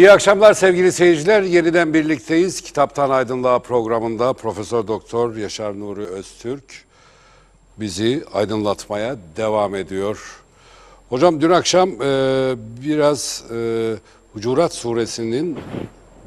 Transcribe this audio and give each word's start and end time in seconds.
İyi 0.00 0.10
akşamlar 0.10 0.54
sevgili 0.54 0.92
seyirciler. 0.92 1.42
Yeniden 1.42 1.94
birlikteyiz. 1.94 2.60
Kitaptan 2.60 3.10
Aydınlığa 3.10 3.58
programında 3.58 4.32
Profesör 4.32 4.86
Doktor 4.86 5.36
Yaşar 5.36 5.80
Nuri 5.80 6.06
Öztürk 6.06 6.84
bizi 7.76 8.24
aydınlatmaya 8.34 9.16
devam 9.36 9.74
ediyor. 9.74 10.42
Hocam 11.08 11.40
dün 11.40 11.50
akşam 11.50 11.90
e, 11.90 12.54
biraz 12.84 13.44
e, 13.54 13.94
Hucurat 14.32 14.74
suresinin 14.74 15.58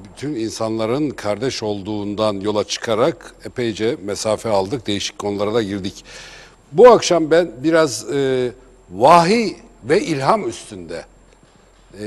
bütün 0.04 0.36
insanların 0.36 1.10
kardeş 1.10 1.64
olduğundan 1.64 2.34
yola 2.34 2.64
çıkarak 2.64 3.36
epeyce 3.46 3.98
mesafe 4.04 4.50
aldık. 4.50 4.88
Değişik 4.88 5.20
konulara 5.20 5.54
da 5.54 5.64
girdik. 5.64 6.06
Bu 6.72 6.88
akşam 6.92 7.32
ben 7.32 7.52
biraz 7.64 8.14
e, 8.14 8.52
vahiy 8.92 9.54
ve 9.84 10.02
ilham 10.02 10.50
üstünde 10.50 11.06
e, 12.00 12.06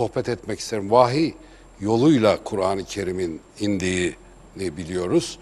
sohbet 0.00 0.28
etmek 0.28 0.60
isterim. 0.60 0.90
Vahiy 0.90 1.32
yoluyla 1.80 2.44
Kur'an-ı 2.44 2.84
Kerim'in 2.84 3.40
indiğini 3.60 4.76
biliyoruz. 4.76 5.38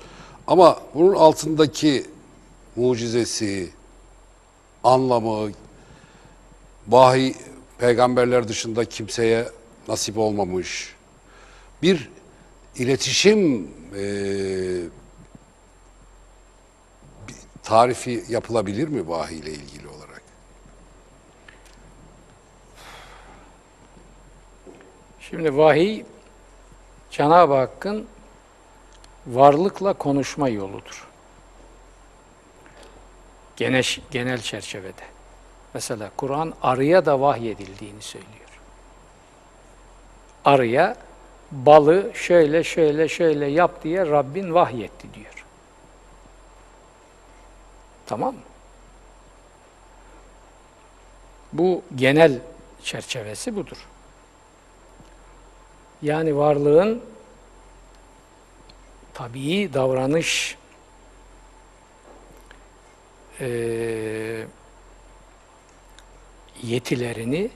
Ama 0.46 0.82
bunun 0.94 1.14
altındaki 1.14 2.06
mucizesi, 2.76 3.70
anlamı, 4.84 5.50
vahiy 6.88 7.34
peygamberler 7.78 8.48
dışında 8.48 8.84
kimseye 8.84 9.48
nasip 9.88 10.18
olmamış. 10.18 10.94
Bir 11.82 12.10
iletişim 12.77 13.70
e, 13.96 14.04
tarifi 17.62 18.24
yapılabilir 18.28 18.88
mi 18.88 19.08
vahiy 19.08 19.38
ile 19.38 19.50
ilgili 19.50 19.88
olarak? 19.88 20.22
Şimdi 25.30 25.56
vahiy 25.56 26.05
Cenab-ı 27.10 27.55
Hakk'ın 27.55 28.06
varlıkla 29.27 29.92
konuşma 29.92 30.48
yoludur. 30.48 31.08
Genel, 33.56 33.84
genel 34.11 34.41
çerçevede. 34.41 35.02
Mesela 35.75 36.11
Kur'an 36.17 36.55
arıya 36.62 37.06
da 37.06 37.20
vahyedildiğini 37.20 38.02
söylüyor. 38.02 38.61
Arıya 40.44 40.97
balı 41.50 42.11
şöyle 42.14 42.64
şöyle 42.64 43.08
şöyle 43.08 43.47
yap 43.47 43.84
diye 43.84 44.06
Rabbin 44.06 44.55
vahyetti 44.55 45.14
diyor. 45.14 45.45
Tamam 48.06 48.34
mı? 48.34 48.41
Bu 51.52 51.83
genel 51.97 52.41
çerçevesi 52.83 53.56
budur. 53.56 53.86
Yani 56.02 56.36
varlığın 56.36 57.02
tabii 59.14 59.70
davranış 59.74 60.56
e, 63.40 63.48
yetilerini 66.62 67.50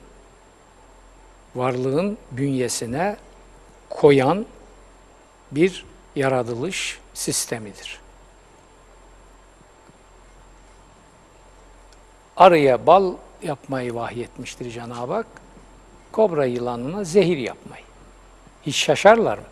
varlığın 1.55 2.17
bünyesine 2.31 3.17
koyan 3.89 4.45
bir 5.51 5.85
yaratılış 6.15 6.99
sistemidir. 7.13 7.99
Arıya 12.37 12.87
bal 12.87 13.13
yapmayı 13.43 13.95
vahyetmiştir 13.95 14.71
Cenab-ı 14.71 15.13
Hak. 15.13 15.27
Kobra 16.11 16.45
yılanına 16.45 17.03
zehir 17.03 17.37
yapmayı. 17.37 17.92
Hiç 18.65 18.75
şaşarlar 18.75 19.37
mı? 19.37 19.43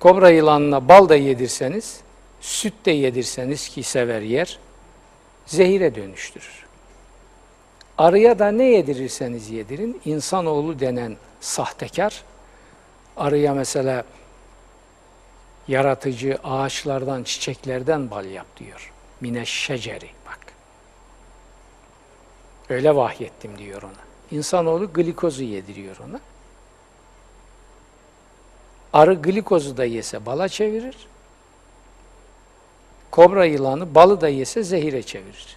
Kobra 0.00 0.30
yılanına 0.30 0.88
bal 0.88 1.08
da 1.08 1.16
yedirseniz, 1.16 2.00
süt 2.40 2.86
de 2.86 2.90
yedirseniz 2.90 3.68
ki 3.68 3.82
sever 3.82 4.20
yer, 4.20 4.58
zehire 5.46 5.94
dönüştürür. 5.94 6.66
Arıya 7.98 8.38
da 8.38 8.50
ne 8.50 8.64
yedirirseniz 8.64 9.50
yedirin, 9.50 10.00
insanoğlu 10.04 10.80
denen 10.80 11.16
sahtekar, 11.40 12.24
arıya 13.16 13.54
mesela 13.54 14.04
yaratıcı 15.68 16.38
ağaçlardan, 16.44 17.22
çiçeklerden 17.22 18.10
bal 18.10 18.24
yap 18.24 18.46
diyor. 18.56 18.92
Mine 19.20 19.44
şeceri 19.44 20.08
bak. 20.26 20.38
Öyle 22.68 22.96
vahyettim 22.96 23.58
diyor 23.58 23.82
ona. 23.82 24.38
İnsanoğlu 24.38 24.92
glikozu 24.92 25.42
yediriyor 25.42 25.96
ona. 26.08 26.20
Arı 28.92 29.14
glikozu 29.14 29.76
da 29.76 29.84
yese 29.84 30.26
bala 30.26 30.48
çevirir. 30.48 30.96
Kobra 33.10 33.44
yılanı 33.44 33.94
balı 33.94 34.20
da 34.20 34.28
yese 34.28 34.62
zehire 34.62 35.02
çevirir. 35.02 35.56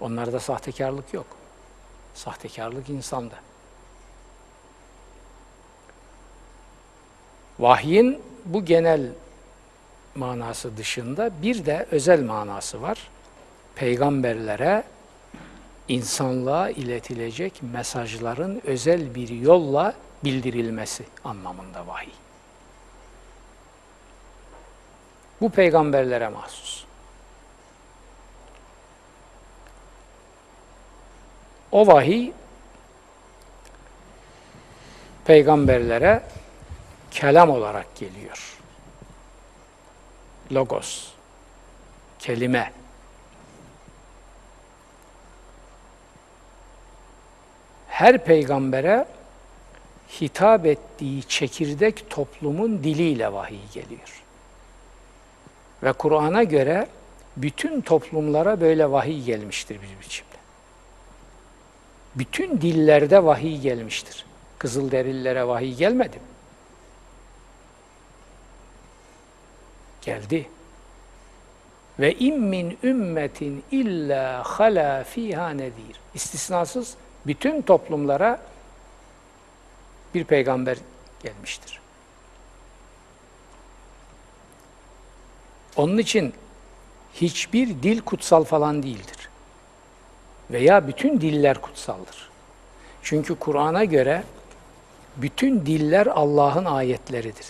Onlarda 0.00 0.40
sahtekarlık 0.40 1.14
yok. 1.14 1.26
Sahtekarlık 2.14 2.88
insanda. 2.88 3.34
Vahyin 7.58 8.22
bu 8.44 8.64
genel 8.64 9.08
manası 10.14 10.76
dışında 10.76 11.30
bir 11.42 11.66
de 11.66 11.86
özel 11.90 12.22
manası 12.22 12.82
var. 12.82 13.10
Peygamberlere 13.74 14.84
insanlığa 15.88 16.70
iletilecek 16.70 17.62
mesajların 17.62 18.62
özel 18.64 19.14
bir 19.14 19.28
yolla 19.28 19.94
bildirilmesi 20.24 21.04
anlamında 21.24 21.86
vahiy. 21.86 22.12
Bu 25.40 25.50
peygamberlere 25.50 26.28
mahsus. 26.28 26.84
O 31.72 31.86
vahiy 31.86 32.32
peygamberlere 35.24 36.22
kelam 37.10 37.50
olarak 37.50 37.96
geliyor. 37.96 38.58
Logos, 40.52 41.12
kelime. 42.18 42.72
Her 47.88 48.24
peygambere 48.24 49.06
hitap 50.20 50.66
ettiği 50.66 51.22
çekirdek 51.22 52.10
toplumun 52.10 52.84
diliyle 52.84 53.32
vahiy 53.32 53.68
geliyor. 53.74 54.22
Ve 55.82 55.92
Kur'an'a 55.92 56.42
göre 56.42 56.88
bütün 57.36 57.80
toplumlara 57.80 58.60
böyle 58.60 58.90
vahiy 58.90 59.24
gelmiştir 59.24 59.74
bir 59.82 60.04
biçimde. 60.04 60.30
Bütün 62.14 62.60
dillerde 62.60 63.24
vahiy 63.24 63.60
gelmiştir. 63.60 64.24
Kızılderililere 64.58 65.46
vahiy 65.46 65.74
gelmedi 65.74 66.16
mi? 66.16 66.22
Geldi. 70.02 70.48
Ve 72.00 72.14
immin 72.14 72.78
ümmetin 72.82 73.64
illa 73.70 74.42
hala 74.44 75.04
fiha 75.04 75.50
nedir. 75.50 76.00
İstisnasız 76.14 76.94
bütün 77.26 77.62
toplumlara 77.62 78.40
bir 80.14 80.24
peygamber 80.24 80.76
gelmiştir. 81.22 81.80
Onun 85.76 85.98
için 85.98 86.34
hiçbir 87.14 87.68
dil 87.68 88.00
kutsal 88.00 88.44
falan 88.44 88.82
değildir. 88.82 89.28
Veya 90.50 90.88
bütün 90.88 91.20
diller 91.20 91.60
kutsaldır. 91.60 92.30
Çünkü 93.02 93.34
Kur'an'a 93.34 93.84
göre 93.84 94.22
bütün 95.16 95.66
diller 95.66 96.06
Allah'ın 96.06 96.64
ayetleridir. 96.64 97.46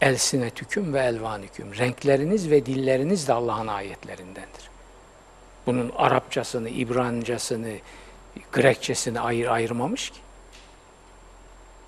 Elsinetüküm 0.00 0.94
ve 0.94 1.00
elvanüküm. 1.00 1.74
Renkleriniz 1.78 2.50
ve 2.50 2.66
dilleriniz 2.66 3.28
de 3.28 3.32
Allah'ın 3.32 3.66
ayetlerindendir. 3.66 4.70
Bunun 5.66 5.92
Arapçasını, 5.96 6.68
İbrancasını, 6.68 7.72
Grekçesini 8.52 9.20
ayır 9.20 9.46
ayırmamış 9.46 10.10
ki. 10.10 10.18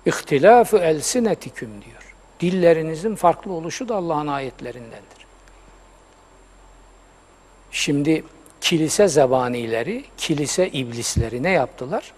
İhtilafı 0.07 0.77
elsinetiküm 0.77 1.69
diyor. 1.69 2.15
Dillerinizin 2.39 3.15
farklı 3.15 3.53
oluşu 3.53 3.89
da 3.89 3.95
Allah'ın 3.95 4.27
ayetlerindendir. 4.27 5.27
Şimdi 7.71 8.23
kilise 8.61 9.07
zebanileri, 9.07 10.05
kilise 10.17 10.69
iblisleri 10.69 11.43
ne 11.43 11.49
yaptılar? 11.49 12.13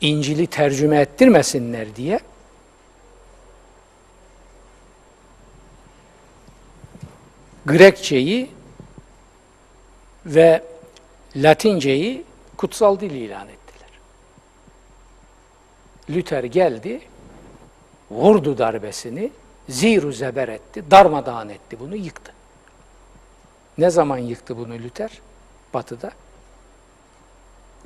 İncil'i 0.00 0.46
tercüme 0.46 1.00
ettirmesinler 1.00 1.96
diye 1.96 2.20
Grekçeyi 7.66 8.50
ve 10.26 10.62
Latinceyi 11.36 12.24
kutsal 12.56 13.00
dil 13.00 13.10
ilan 13.10 13.48
ettiler. 13.48 13.63
Luther 16.10 16.44
geldi, 16.44 17.00
vurdu 18.10 18.58
darbesini, 18.58 19.30
ziru 19.68 20.12
zeber 20.12 20.48
etti, 20.48 20.84
darmadağın 20.90 21.48
etti 21.48 21.80
bunu, 21.80 21.96
yıktı. 21.96 22.32
Ne 23.78 23.90
zaman 23.90 24.18
yıktı 24.18 24.56
bunu 24.56 24.74
Luther? 24.74 25.10
Batı'da. 25.74 26.10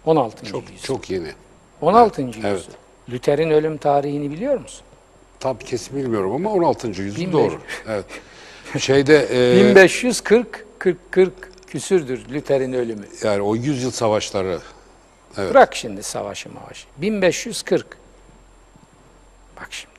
16. 0.06 0.44
Çok 0.44 0.62
yüzyıl. 0.62 0.79
çok 0.87 1.11
yeni. 1.11 1.32
16. 1.81 2.23
Evet, 2.23 2.37
yüzyıl. 2.37 2.50
evet. 2.50 2.69
Luther'in 3.12 3.50
ölüm 3.50 3.76
tarihini 3.79 4.31
biliyor 4.31 4.61
musun? 4.61 4.82
Tam 5.41 5.59
kesin 5.59 5.97
bilmiyorum 5.97 6.32
ama 6.35 6.53
16. 6.53 6.87
yüzyıl 6.88 7.17
1500. 7.17 7.32
doğru. 7.32 7.61
Evet. 7.88 8.05
Şeyde 8.79 9.29
e, 9.61 9.69
1540 9.69 10.65
40 10.79 11.12
40 11.12 11.32
küsürdür 11.67 12.20
Luther'in 12.35 12.73
ölümü. 12.73 13.06
yani 13.23 13.43
o 13.43 13.56
yüzyıl 13.56 13.91
savaşları 13.91 14.59
Evet. 15.38 15.50
Bırak 15.50 15.75
şimdi 15.76 16.03
savaşı 16.03 16.53
mavaşı. 16.53 16.87
1540. 16.97 17.87
Bak 19.60 19.69
şimdi. 19.70 19.94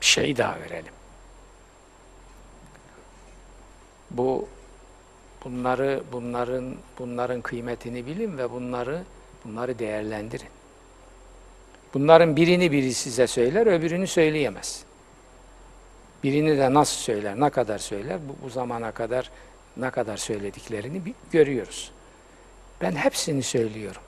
Bir 0.00 0.06
şey 0.06 0.36
daha 0.36 0.60
verelim. 0.60 0.92
Bu 4.10 4.48
bunları 5.44 6.02
bunların 6.12 6.74
bunların 6.98 7.40
kıymetini 7.40 8.06
bilin 8.06 8.38
ve 8.38 8.50
bunları 8.50 9.02
bunları 9.44 9.78
değerlendirin. 9.78 10.48
Bunların 11.94 12.36
birini 12.36 12.72
biri 12.72 12.94
size 12.94 13.26
söyler, 13.26 13.66
öbürünü 13.66 14.06
söyleyemez. 14.06 14.84
Birini 16.22 16.58
de 16.58 16.74
nasıl 16.74 16.96
söyler, 16.96 17.40
ne 17.40 17.50
kadar 17.50 17.78
söyler, 17.78 18.18
bu, 18.28 18.46
bu 18.46 18.50
zamana 18.50 18.92
kadar 18.92 19.30
ne 19.76 19.90
kadar 19.90 20.16
söylediklerini 20.16 21.02
görüyoruz. 21.32 21.92
Ben 22.80 22.92
hepsini 22.92 23.42
söylüyorum. 23.42 24.02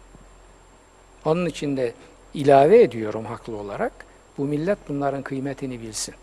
Onun 1.25 1.47
için 1.47 1.77
de 1.77 1.95
ilave 2.35 2.83
ediyorum 2.83 3.25
haklı 3.25 3.57
olarak. 3.57 4.08
Bu 4.39 4.45
millet 4.45 4.79
bunların 4.89 5.23
kıymetini 5.23 5.81
bilsin. 5.81 6.15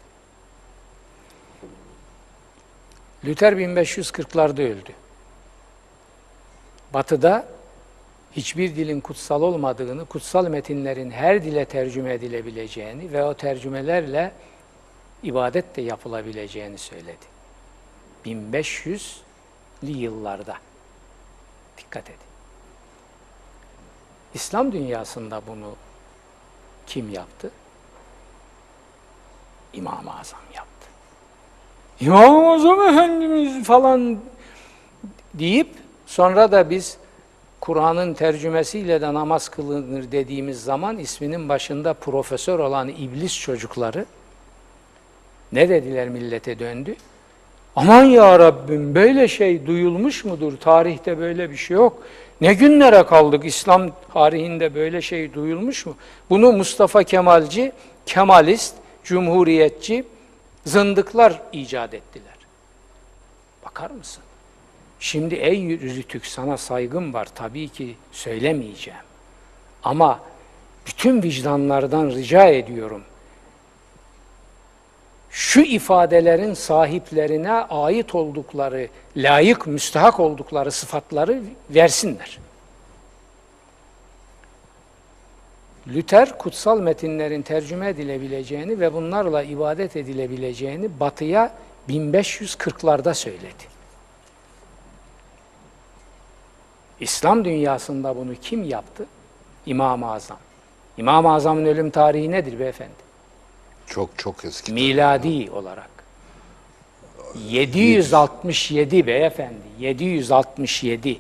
Luther 3.26 3.54
1540'larda 3.54 4.62
öldü. 4.62 4.92
Batı'da 6.94 7.48
hiçbir 8.32 8.76
dilin 8.76 9.02
kutsal 9.02 9.42
olmadığını, 9.42 10.06
kutsal 10.06 10.48
metinlerin 10.48 11.12
her 11.12 11.44
dile 11.44 11.66
tercüme 11.66 12.14
edilebileceğini 12.14 13.14
ve 13.14 13.24
o 13.24 13.34
tercümelerle 13.34 14.32
ibadet 15.24 15.76
de 15.76 15.82
yapılabileceğini 15.82 16.78
söyledi. 16.78 17.26
1500'li 18.26 19.92
yıllarda. 19.92 20.58
Dikkat 21.78 22.10
edin. 22.10 22.20
İslam 24.34 24.72
dünyasında 24.72 25.42
bunu 25.48 25.76
kim 26.88 27.10
yaptı? 27.10 27.52
İmam-ı 29.76 30.20
Azam 30.20 30.40
yaptı. 30.56 30.88
İmam-ı 32.00 32.52
Azam 32.52 32.82
Efendimiz 32.82 33.64
falan 33.64 34.18
deyip 35.34 35.70
sonra 36.06 36.52
da 36.52 36.70
biz 36.70 36.98
Kur'an'ın 37.62 38.14
tercümesiyle 38.14 39.02
de 39.02 39.14
namaz 39.14 39.50
kılınır 39.50 40.12
dediğimiz 40.12 40.64
zaman 40.64 40.98
isminin 40.98 41.50
başında 41.50 41.94
profesör 41.94 42.60
olan 42.60 42.90
iblis 42.90 43.40
çocukları 43.40 44.06
ne 45.52 45.70
dediler 45.70 46.10
millete 46.10 46.60
döndü? 46.60 46.96
Aman 47.76 48.04
ya 48.04 48.40
Rabbim 48.40 48.96
böyle 48.96 49.28
şey 49.28 49.66
duyulmuş 49.66 50.26
mudur? 50.26 50.58
Tarihte 50.58 51.20
böyle 51.20 51.52
bir 51.52 51.58
şey 51.58 51.76
yok. 51.76 52.04
Ne 52.42 52.54
günlere 52.54 53.04
kaldık? 53.04 53.46
İslam 53.46 53.90
tarihinde 54.14 54.76
böyle 54.76 55.02
şey 55.02 55.34
duyulmuş 55.34 55.86
mu? 55.86 55.96
Bunu 56.30 56.52
Mustafa 56.52 57.04
Kemalci, 57.04 57.72
Kemalist, 58.06 58.76
Cumhuriyetçi 59.06 60.06
zındıklar 60.66 61.42
icat 61.52 61.94
ettiler. 61.94 62.36
Bakar 63.66 63.90
mısın? 63.90 64.24
Şimdi 65.00 65.36
ey 65.36 65.70
Rütük 65.70 66.26
sana 66.26 66.58
saygım 66.58 67.14
var. 67.14 67.28
Tabii 67.36 67.70
ki 67.70 67.96
söylemeyeceğim. 68.12 69.00
Ama 69.84 70.20
bütün 70.88 71.24
vicdanlardan 71.24 72.10
rica 72.10 72.48
ediyorum 72.48 73.04
şu 75.36 75.62
ifadelerin 75.62 76.54
sahiplerine 76.54 77.52
ait 77.52 78.16
oldukları, 78.16 78.88
layık, 79.18 79.68
müstahak 79.68 80.20
oldukları 80.20 80.72
sıfatları 80.72 81.42
versinler. 81.70 82.40
Luther 85.88 86.38
kutsal 86.38 86.80
metinlerin 86.80 87.42
tercüme 87.42 87.90
edilebileceğini 87.90 88.80
ve 88.80 88.94
bunlarla 88.94 89.44
ibadet 89.44 89.96
edilebileceğini 89.96 91.00
batıya 91.00 91.54
1540'larda 91.90 93.14
söyledi. 93.14 93.76
İslam 97.00 97.46
dünyasında 97.46 98.16
bunu 98.16 98.36
kim 98.42 98.64
yaptı? 98.64 99.06
İmam-ı 99.66 100.12
Azam. 100.12 100.40
İmam-ı 100.98 101.34
Azam'ın 101.34 101.66
ölüm 101.66 101.90
tarihi 101.90 102.32
nedir 102.32 102.60
beyefendi? 102.60 103.06
çok 103.88 104.18
çok 104.18 104.46
eski. 104.46 104.74
Miladi 104.74 105.52
olarak. 105.52 105.90
767 107.50 109.08
beyefendi. 109.08 109.66
767. 109.80 111.18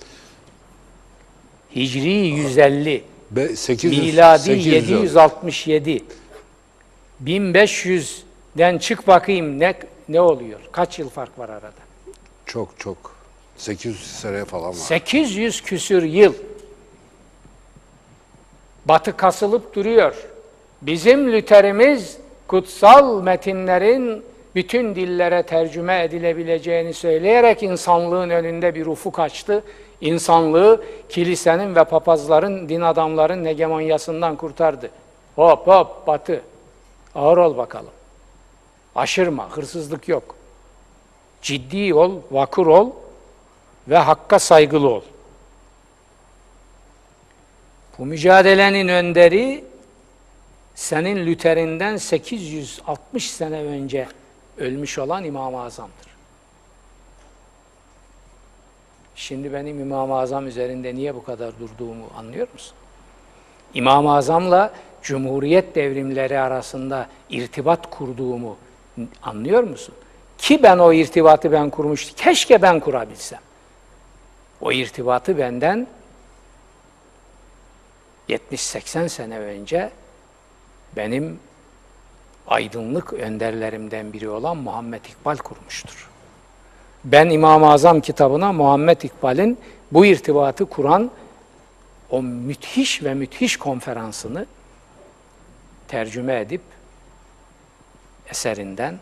Hicri 1.76 2.10
150. 2.10 3.04
Be, 3.36 3.56
800, 3.56 4.00
Miladi 4.00 4.40
800 4.44 4.90
767. 4.90 6.04
1500'den 7.24 8.78
çık 8.78 9.08
bakayım 9.08 9.60
ne 9.60 9.74
ne 10.10 10.22
oluyor? 10.22 10.60
Kaç 10.72 11.00
yıl 11.00 11.10
fark 11.10 11.40
var 11.40 11.50
arada? 11.50 11.72
Çok 12.46 12.80
çok. 12.80 13.16
800 13.58 14.20
sene 14.20 14.46
falan 14.46 14.70
var. 14.70 14.74
800 14.74 15.62
küsür 15.62 16.04
yıl. 16.04 16.34
Batı 18.86 19.18
kasılıp 19.18 19.76
duruyor. 19.76 20.16
Bizim 20.82 21.32
Lüterimiz 21.32 22.18
kutsal 22.48 23.22
metinlerin 23.24 24.24
bütün 24.56 24.96
dillere 24.96 25.44
tercüme 25.44 26.04
edilebileceğini 26.04 26.94
söyleyerek 26.94 27.64
insanlığın 27.64 28.30
önünde 28.30 28.76
bir 28.76 28.86
ufuk 28.86 29.20
açtı. 29.20 29.64
İnsanlığı 30.02 30.84
kilisenin 31.10 31.76
ve 31.76 31.84
papazların, 31.84 32.70
din 32.70 32.82
adamların 32.82 33.46
hegemonyasından 33.46 34.36
kurtardı. 34.36 34.90
Hop 35.36 35.68
hop 35.68 36.08
batı. 36.08 36.42
Ağır 37.16 37.38
ol 37.38 37.58
bakalım. 37.58 37.92
Aşırma, 38.96 39.50
hırsızlık 39.50 40.08
yok. 40.08 40.36
Ciddi 41.42 41.94
ol, 41.94 42.12
vakur 42.32 42.68
ol 42.68 42.90
ve 43.88 43.98
hakka 43.98 44.40
saygılı 44.40 44.90
ol. 44.90 45.02
Bu 48.00 48.06
mücadelenin 48.06 48.88
önderi 48.88 49.64
senin 50.76 51.26
Lüter'inden 51.26 51.98
860 51.98 53.32
sene 53.32 53.64
önce 53.64 54.08
ölmüş 54.58 55.00
olan 55.00 55.24
İmam-ı 55.24 55.62
Azam'dır. 55.62 56.15
Şimdi 59.16 59.54
benim 59.54 59.80
İmam-ı 59.80 60.16
Azam 60.16 60.48
üzerinde 60.48 60.96
niye 60.96 61.16
bu 61.16 61.24
kadar 61.24 61.60
durduğumu 61.60 62.10
anlıyor 62.18 62.48
musun? 62.54 62.76
İmam-ı 63.74 64.16
Azam'la 64.16 64.74
Cumhuriyet 65.02 65.76
devrimleri 65.76 66.40
arasında 66.40 67.08
irtibat 67.30 67.90
kurduğumu 67.90 68.58
anlıyor 69.24 69.64
musun? 69.64 69.96
Ki 70.38 70.64
ben 70.64 70.78
o 70.78 70.94
irtibatı 70.94 71.52
ben 71.52 71.70
kurmuştum. 71.70 72.16
Keşke 72.18 72.62
ben 72.62 72.80
kurabilsem. 72.80 73.40
O 74.62 74.72
irtibatı 74.72 75.38
benden 75.38 75.88
70-80 78.30 79.10
sene 79.10 79.40
önce 79.40 79.92
benim 80.96 81.40
aydınlık 82.48 83.14
önderlerimden 83.14 84.14
biri 84.14 84.30
olan 84.30 84.58
Muhammed 84.58 85.06
İkbal 85.06 85.38
kurmuştur. 85.38 86.10
Ben 87.06 87.30
İmam-ı 87.30 87.72
Azam 87.72 88.02
kitabına 88.02 88.54
Muhammed 88.54 89.02
İkbal'in 89.02 89.58
bu 89.92 90.06
irtibatı 90.06 90.66
kuran 90.66 91.12
o 92.10 92.24
müthiş 92.24 93.04
ve 93.04 93.14
müthiş 93.14 93.58
konferansını 93.58 94.46
tercüme 95.88 96.40
edip 96.40 96.62
eserinden 98.30 99.00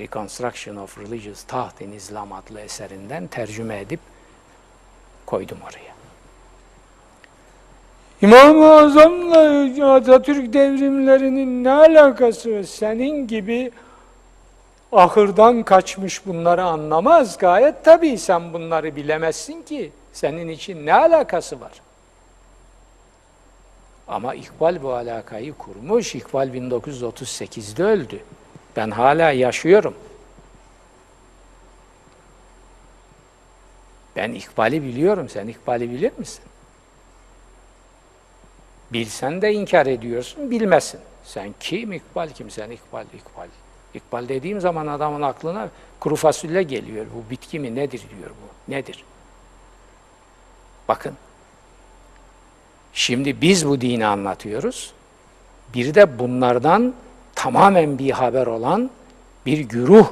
Reconstruction 0.00 0.76
of 0.76 0.98
Religious 0.98 1.42
Thought 1.42 1.80
in 1.80 1.92
Islam 1.92 2.32
adlı 2.32 2.60
eserinden 2.60 3.26
tercüme 3.26 3.80
edip 3.80 4.00
koydum 5.26 5.58
oraya. 5.62 5.96
İmam-ı 8.22 8.72
Azam'la 8.72 9.94
Atatürk 9.94 10.52
devrimlerinin 10.52 11.64
ne 11.64 11.72
alakası? 11.72 12.64
Senin 12.64 13.26
gibi 13.26 13.72
ahırdan 14.92 15.62
kaçmış 15.62 16.26
bunları 16.26 16.64
anlamaz. 16.64 17.38
Gayet 17.38 17.84
tabii 17.84 18.18
sen 18.18 18.52
bunları 18.52 18.96
bilemezsin 18.96 19.62
ki. 19.62 19.92
Senin 20.12 20.48
için 20.48 20.86
ne 20.86 20.94
alakası 20.94 21.60
var? 21.60 21.72
Ama 24.08 24.34
İkbal 24.34 24.82
bu 24.82 24.92
alakayı 24.92 25.54
kurmuş. 25.54 26.14
İkbal 26.14 26.48
1938'de 26.48 27.84
öldü. 27.84 28.20
Ben 28.76 28.90
hala 28.90 29.30
yaşıyorum. 29.30 29.94
Ben 34.16 34.32
İkbal'i 34.32 34.82
biliyorum. 34.82 35.28
Sen 35.28 35.48
İkbal'i 35.48 35.90
bilir 35.90 36.12
misin? 36.18 36.44
Bilsen 38.92 39.42
de 39.42 39.52
inkar 39.52 39.86
ediyorsun, 39.86 40.50
bilmesin. 40.50 41.00
Sen 41.24 41.54
kim 41.60 41.92
İkbal 41.92 42.28
kim? 42.28 42.50
Sen 42.50 42.70
İkbal, 42.70 43.04
İkbal. 43.14 43.48
İkbal 43.96 44.28
dediğim 44.28 44.60
zaman 44.60 44.86
adamın 44.86 45.22
aklına 45.22 45.68
kuru 46.00 46.16
fasulye 46.16 46.62
geliyor. 46.62 47.06
Bu 47.14 47.30
bitki 47.30 47.58
mi 47.58 47.74
nedir 47.74 48.02
diyor 48.18 48.30
bu. 48.30 48.72
Nedir? 48.72 49.04
Bakın. 50.88 51.12
Şimdi 52.92 53.40
biz 53.40 53.68
bu 53.68 53.80
dini 53.80 54.06
anlatıyoruz. 54.06 54.92
Bir 55.74 55.94
de 55.94 56.18
bunlardan 56.18 56.94
tamamen 57.34 57.98
bir 57.98 58.10
haber 58.10 58.46
olan 58.46 58.90
bir 59.46 59.58
güruh 59.58 60.06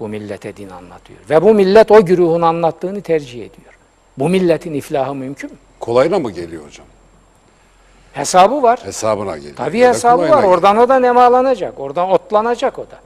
bu 0.00 0.08
millete 0.08 0.56
din 0.56 0.70
anlatıyor. 0.70 1.18
Ve 1.30 1.42
bu 1.42 1.54
millet 1.54 1.90
o 1.90 2.04
güruhun 2.04 2.42
anlattığını 2.42 3.02
tercih 3.02 3.38
ediyor. 3.38 3.78
Bu 4.18 4.28
milletin 4.28 4.74
iflahı 4.74 5.14
mümkün 5.14 5.50
mü? 5.50 5.56
Kolayına 5.80 6.18
mı 6.18 6.30
geliyor 6.30 6.66
hocam? 6.66 6.86
Hesabı 8.12 8.62
var. 8.62 8.80
Hesabına 8.84 9.36
geliyor. 9.36 9.56
Tabii 9.56 9.80
hesabı 9.80 10.22
var. 10.22 10.28
geliyor. 10.28 10.42
Oradan 10.42 10.76
o 10.76 10.88
da 10.88 10.98
nemalanacak. 10.98 11.80
Oradan 11.80 12.10
otlanacak 12.10 12.78
o 12.78 12.82
da. 12.82 13.00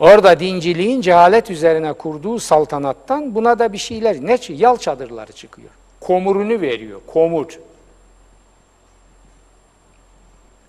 Orada 0.00 0.40
dinciliğin 0.40 1.00
cehalet 1.00 1.50
üzerine 1.50 1.92
kurduğu 1.92 2.38
saltanattan 2.38 3.34
buna 3.34 3.58
da 3.58 3.72
bir 3.72 3.78
şeyler, 3.78 4.16
ne 4.16 4.38
yal 4.48 4.76
çadırları 4.76 5.32
çıkıyor. 5.32 5.70
Komurunu 6.00 6.60
veriyor, 6.60 7.00
komur. 7.06 7.58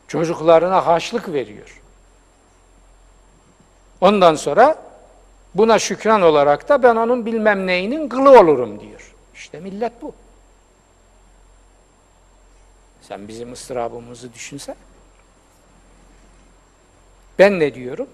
Çocuklarına 0.08 0.88
haçlık 0.88 1.34
veriyor. 1.34 1.82
Ondan 4.02 4.36
sonra 4.36 4.76
buna 5.56 5.80
şükran 5.80 6.22
olarak 6.22 6.70
da 6.70 6.84
ben 6.84 6.96
onun 6.96 7.26
bilmem 7.26 7.68
neyinin 7.68 8.10
kılı 8.10 8.40
olurum 8.40 8.80
diyor. 8.80 9.16
İşte 9.36 9.60
millet 9.60 10.02
bu. 10.02 10.14
Sen 13.02 13.28
bizim 13.28 13.54
ıstırabımızı 13.54 14.34
düşünsen. 14.34 14.76
Ben 17.40 17.60
ne 17.60 17.74
diyorum? 17.74 18.08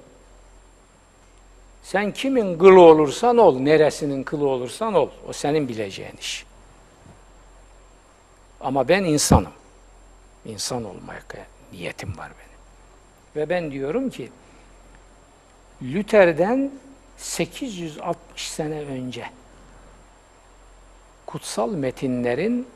Sen 1.85 2.11
kimin 2.11 2.57
kılı 2.57 2.81
olursan 2.81 3.37
ol, 3.37 3.59
neresinin 3.59 4.23
kılı 4.23 4.47
olursan 4.47 4.93
ol. 4.93 5.09
O 5.29 5.33
senin 5.33 5.67
bileceğin 5.67 6.17
iş. 6.19 6.45
Ama 8.61 8.87
ben 8.87 9.03
insanım. 9.03 9.51
İnsan 10.45 10.83
olmaya 10.83 11.21
niyetim 11.71 12.17
var 12.17 12.31
benim. 12.39 12.59
Ve 13.35 13.49
ben 13.49 13.71
diyorum 13.71 14.09
ki, 14.09 14.29
Luther'den 15.83 16.71
860 17.17 18.51
sene 18.51 18.79
önce 18.79 19.25
kutsal 21.25 21.71
metinlerin 21.71 22.67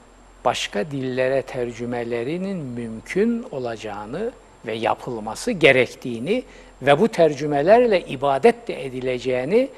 başka 0.45 0.91
dillere 0.91 1.41
tercümelerinin 1.41 2.57
mümkün 2.57 3.47
olacağını 3.51 4.31
ve 4.65 4.73
yapılması 4.73 5.51
gerektiğini 5.51 6.43
ve 6.81 6.99
bu 6.99 7.07
tercümelerle 7.07 8.05
ibadet 8.05 8.67
de 8.67 8.85
edileceğini 8.85 9.69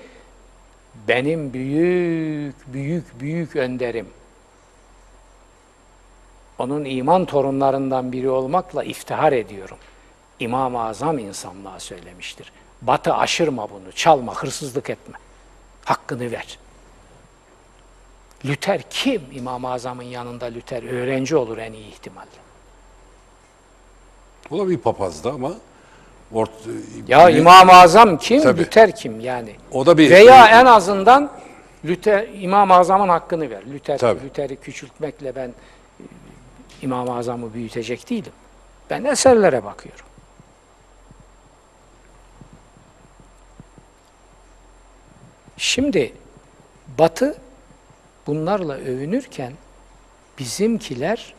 benim 1.07 1.53
büyük 1.53 2.73
büyük 2.73 3.19
büyük 3.19 3.55
önderim 3.55 4.07
onun 6.61 6.85
iman 6.85 7.25
torunlarından 7.25 8.11
biri 8.11 8.29
olmakla 8.29 8.83
iftihar 8.83 9.31
ediyorum. 9.31 9.77
İmam-ı 10.39 10.81
Azam 10.83 11.19
insanlığa 11.19 11.79
söylemiştir. 11.79 12.51
Batı 12.81 13.13
aşırma 13.13 13.69
bunu, 13.69 13.91
çalma, 13.91 14.35
hırsızlık 14.35 14.89
etme. 14.89 15.17
Hakkını 15.85 16.31
ver. 16.31 16.59
Luther 18.45 18.81
kim? 18.89 19.21
İmam-ı 19.31 19.71
Azam'ın 19.71 20.03
yanında 20.03 20.45
Luther 20.45 20.83
öğrenci 20.83 21.35
olur 21.35 21.57
en 21.57 21.73
iyi 21.73 21.87
ihtimalle. 21.87 22.50
O 24.51 24.57
da 24.59 24.69
bir 24.69 24.77
papazdı 24.77 25.29
ama 25.29 25.53
ort 26.33 26.51
Ya 27.07 27.27
bir- 27.27 27.35
İmam-ı 27.35 27.71
Azam 27.71 28.17
kim? 28.17 28.41
Tabii. 28.43 28.61
Luther 28.61 28.95
kim 28.95 29.19
yani? 29.19 29.55
o 29.71 29.85
da 29.85 29.97
bir 29.97 30.09
Veya 30.09 30.47
en 30.47 30.65
azından 30.65 31.31
Luther 31.85 32.27
İmam-ı 32.33 32.73
Azam'ın 32.73 33.09
hakkını 33.09 33.49
ver. 33.49 33.61
Luther 33.73 33.97
Tabii. 33.97 34.25
Luther'i 34.25 34.55
küçültmekle 34.55 35.35
ben 35.35 35.47
e, 35.47 35.53
İmam-ı 36.81 37.17
Azam'ı 37.17 37.53
büyütecek 37.53 38.09
değilim. 38.09 38.31
Ben 38.89 39.03
eserlere 39.03 39.63
bakıyorum. 39.63 40.05
Şimdi 45.57 46.13
Batı 46.97 47.37
bunlarla 48.27 48.73
övünürken 48.73 49.53
bizimkiler 50.39 51.33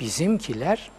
bizimkiler 0.00 0.90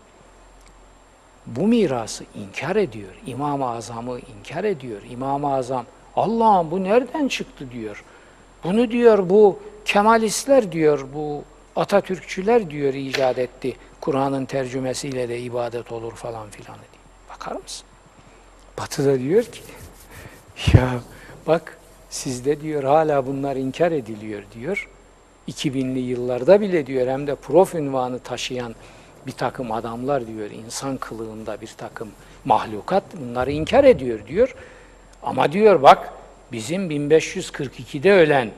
bu 1.48 1.68
mirası 1.68 2.24
inkar 2.36 2.76
ediyor. 2.76 3.14
İmam-ı 3.26 3.70
Azam'ı 3.70 4.20
inkar 4.20 4.64
ediyor. 4.64 5.02
İmam-ı 5.10 5.54
Azam 5.54 5.86
Allah'ım 6.16 6.72
bu 6.72 6.84
nereden 6.84 7.28
çıktı 7.28 7.72
diyor. 7.72 8.04
Bunu 8.64 8.92
diyor 8.92 9.30
bu 9.30 9.60
Kemalistler 9.86 10.72
diyor 10.72 11.08
bu 11.14 11.44
Atatürkçüler 11.76 12.70
diyor 12.70 12.94
icat 12.94 13.38
etti. 13.38 13.76
Kur'an'ın 14.02 14.46
tercümesiyle 14.46 15.30
de 15.30 15.40
ibadet 15.40 15.92
olur 15.92 16.12
falan 16.12 16.50
filan 16.50 16.76
diyor. 16.76 17.04
Bakar 17.30 17.56
mısın? 17.56 17.88
Batı 18.80 19.06
da 19.06 19.20
diyor 19.20 19.44
ki 19.44 19.62
ya 20.78 21.00
bak 21.48 21.78
sizde 22.10 22.62
diyor 22.62 22.84
hala 22.84 23.28
bunlar 23.28 23.56
inkar 23.56 23.92
ediliyor 23.92 24.44
diyor. 24.54 24.90
2000'li 25.48 26.00
yıllarda 26.00 26.62
bile 26.62 26.88
diyor 26.88 27.08
hem 27.08 27.28
de 27.28 27.36
prof 27.36 27.76
ünvanı 27.76 28.20
taşıyan 28.20 28.76
bir 29.28 29.32
takım 29.32 29.72
adamlar 29.72 30.28
diyor 30.28 30.52
insan 30.52 30.98
kılığında 30.98 31.62
bir 31.62 31.74
takım 31.78 32.10
mahlukat 32.46 33.04
bunları 33.14 33.52
inkar 33.52 33.84
ediyor 33.84 34.28
diyor. 34.28 34.56
Ama 35.24 35.52
diyor 35.52 35.82
bak 35.82 36.14
bizim 36.52 36.92
1542'de 36.92 38.14
ölen 38.14 38.52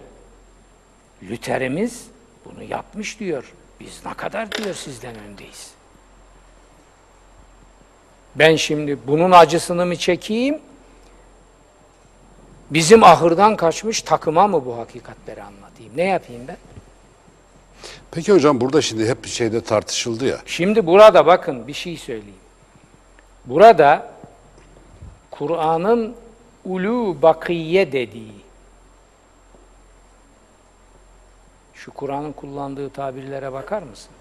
Lüterimiz 1.24 2.08
bunu 2.46 2.64
yapmış 2.64 3.20
diyor. 3.20 3.54
Biz 3.80 4.06
ne 4.06 4.14
kadar 4.14 4.52
diyor 4.52 4.76
sizden 4.76 5.16
öndeyiz. 5.16 5.72
Ben 8.36 8.56
şimdi 8.56 9.08
bunun 9.08 9.32
acısını 9.32 9.86
mı 9.86 9.96
çekeyim? 9.96 10.60
Bizim 12.70 13.04
ahırdan 13.04 13.56
kaçmış 13.56 14.02
takıma 14.02 14.48
mı 14.48 14.66
bu 14.66 14.78
hakikatleri 14.78 15.44
anlatayım? 15.44 15.92
Ne 15.96 16.04
yapayım 16.04 16.42
ben? 16.48 16.58
Peki 18.12 18.34
hocam 18.34 18.62
burada 18.62 18.82
şimdi 18.82 19.10
hep 19.10 19.24
bir 19.24 19.30
şeyde 19.30 19.62
tartışıldı 19.62 20.26
ya. 20.26 20.38
Şimdi 20.46 20.88
burada 20.88 21.26
bakın 21.26 21.68
bir 21.68 21.74
şey 21.74 21.98
söyleyeyim. 21.98 22.36
Burada 23.46 24.12
Kur'an'ın 25.32 26.16
ulu 26.66 27.22
bakiye 27.22 27.92
dediği 27.92 28.34
şu 31.74 31.92
Kur'an'ın 31.92 32.32
kullandığı 32.32 32.90
tabirlere 32.90 33.54
bakar 33.54 33.84
mısın? 33.84 34.12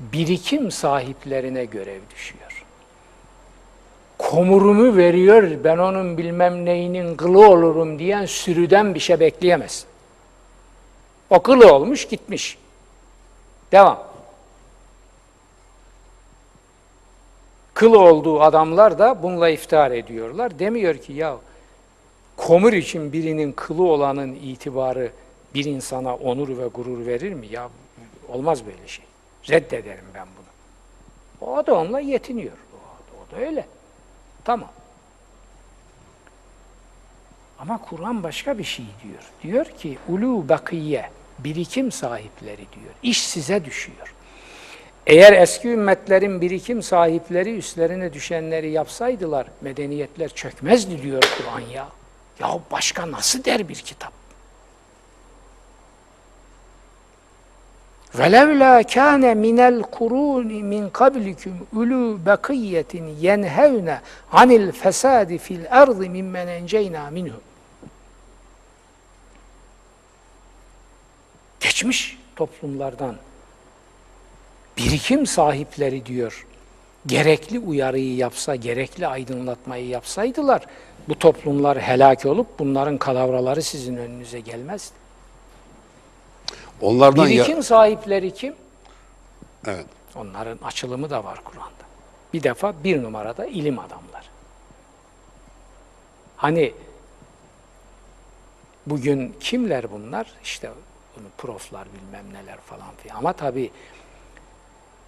Birikim 0.00 0.70
sahiplerine 0.70 1.64
görev 1.64 2.00
düşüyor. 2.14 2.64
Komurumu 4.18 4.96
veriyor, 4.96 5.64
ben 5.64 5.78
onun 5.78 6.18
bilmem 6.18 6.64
neyinin 6.64 7.16
kılı 7.16 7.48
olurum 7.48 7.98
diyen 7.98 8.26
sürüden 8.26 8.94
bir 8.94 9.00
şey 9.00 9.20
bekleyemezsin. 9.20 9.86
O 11.30 11.42
kılı 11.42 11.74
olmuş 11.74 12.08
gitmiş. 12.08 12.58
Devam. 13.74 13.98
Kıl 17.74 17.94
olduğu 17.94 18.42
adamlar 18.42 18.98
da 18.98 19.22
bununla 19.22 19.48
iftihar 19.48 19.90
ediyorlar. 19.90 20.58
Demiyor 20.58 20.94
ki 20.94 21.12
ya 21.12 21.36
komur 22.36 22.72
için 22.72 23.12
birinin 23.12 23.52
kılı 23.52 23.82
olanın 23.82 24.34
itibarı 24.34 25.12
bir 25.54 25.64
insana 25.64 26.14
onur 26.14 26.58
ve 26.58 26.66
gurur 26.66 27.06
verir 27.06 27.32
mi? 27.32 27.46
Ya 27.50 27.70
olmaz 28.28 28.66
böyle 28.66 28.88
şey. 28.88 29.04
Reddederim 29.50 30.04
ben 30.14 30.26
bunu. 30.26 31.50
O 31.50 31.66
da 31.66 31.74
onunla 31.74 32.00
yetiniyor. 32.00 32.52
O, 32.52 32.78
o 33.16 33.36
da 33.36 33.40
öyle. 33.46 33.66
Tamam. 34.44 34.70
Ama 37.58 37.78
Kur'an 37.78 38.22
başka 38.22 38.58
bir 38.58 38.64
şey 38.64 38.86
diyor. 39.02 39.30
Diyor 39.42 39.66
ki 39.66 39.98
ulu 40.08 40.48
bakiye 40.48 41.10
birikim 41.39 41.91
sahipleri 41.91 42.57
diyor. 42.57 42.93
İş 43.03 43.27
size 43.27 43.65
düşüyor. 43.65 44.13
Eğer 45.07 45.33
eski 45.33 45.67
ümmetlerin 45.67 46.41
birikim 46.41 46.83
sahipleri 46.83 47.57
üstlerine 47.57 48.13
düşenleri 48.13 48.71
yapsaydılar 48.71 49.47
medeniyetler 49.61 50.29
çökmezdi 50.29 51.01
diyor 51.01 51.23
Kur'an 51.37 51.59
ya. 51.59 51.87
Ya 52.39 52.59
başka 52.71 53.11
nasıl 53.11 53.43
der 53.43 53.69
bir 53.69 53.75
kitap? 53.75 54.13
وَلَوْلَا 58.17 58.81
كَانَ 58.81 59.23
مِنَ 59.45 59.59
الْقُرُونِ 59.73 60.49
مِنْ 60.73 60.83
قَبْلِكُمْ 60.99 61.55
اُلُوا 61.79 62.09
بَقِيَّةٍ 62.27 62.93
يَنْهَوْنَ 63.27 63.87
عَنِ 64.33 64.49
الْفَسَادِ 64.61 65.37
فِي 65.45 65.53
الْأَرْضِ 65.61 65.99
مِمَّنْ 66.15 66.47
اَنْجَيْنَا 66.59 67.03
مِنْهُمْ 67.09 67.41
Geçmiş 71.74 72.18
toplumlardan 72.36 73.16
birikim 74.76 75.26
sahipleri 75.26 76.06
diyor, 76.06 76.46
gerekli 77.06 77.58
uyarıyı 77.58 78.16
yapsa, 78.16 78.56
gerekli 78.56 79.06
aydınlatmayı 79.06 79.86
yapsaydılar, 79.86 80.66
bu 81.08 81.18
toplumlar 81.18 81.80
helak 81.80 82.26
olup 82.26 82.58
bunların 82.58 82.98
kalavraları 82.98 83.62
sizin 83.62 83.96
önünüze 83.96 84.40
gelmezdi. 84.40 84.94
Onlardan 86.80 87.26
ya... 87.26 87.30
Birikim 87.30 87.62
sahipleri 87.62 88.34
kim? 88.34 88.54
Evet. 89.66 89.86
Onların 90.16 90.58
açılımı 90.64 91.10
da 91.10 91.24
var 91.24 91.40
Kur'an'da. 91.44 91.84
Bir 92.32 92.42
defa 92.42 92.74
bir 92.84 93.02
numarada 93.02 93.46
ilim 93.46 93.78
adamları. 93.78 94.26
Hani 96.36 96.72
bugün 98.86 99.34
kimler 99.40 99.92
bunlar? 99.92 100.26
İşte 100.42 100.70
bunu 101.16 101.28
proflar 101.38 101.86
bilmem 101.94 102.24
neler 102.32 102.56
falan 102.56 102.94
filan. 103.02 103.16
Ama 103.16 103.32
tabii 103.32 103.70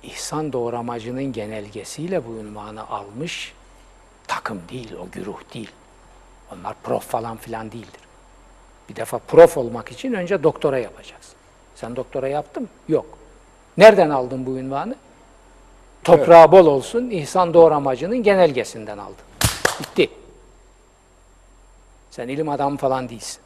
İhsan 0.03 0.53
doğramacının 0.53 1.33
genelgesiyle 1.33 2.27
bu 2.27 2.31
ünvanı 2.31 2.89
almış 2.89 3.55
takım 4.27 4.63
değil, 4.69 4.95
o 4.95 5.11
güruh 5.13 5.55
değil. 5.55 5.71
Onlar 6.53 6.75
prof 6.83 7.05
falan 7.05 7.37
filan 7.37 7.73
değildir. 7.73 8.01
Bir 8.89 8.97
defa 8.97 9.19
prof 9.19 9.59
olmak 9.59 9.93
için 9.93 10.13
önce 10.13 10.43
doktora 10.43 10.79
yapacaksın. 10.79 11.35
Sen 11.75 11.97
doktora 11.97 12.29
yaptın 12.29 12.63
mı? 12.63 12.69
Yok. 12.89 13.07
Nereden 13.77 14.11
aldın 14.11 14.47
bu 14.47 14.59
ünvanı? 14.59 14.95
Toprağı 16.05 16.53
bol 16.53 16.67
olsun, 16.67 17.11
İhsan 17.11 17.55
Doğramacı'nın 17.55 18.23
genelgesinden 18.23 18.99
aldın. 18.99 19.25
Bitti. 19.81 20.11
Sen 22.11 22.29
ilim 22.29 22.49
adamı 22.49 22.77
falan 22.77 23.09
değilsin. 23.09 23.41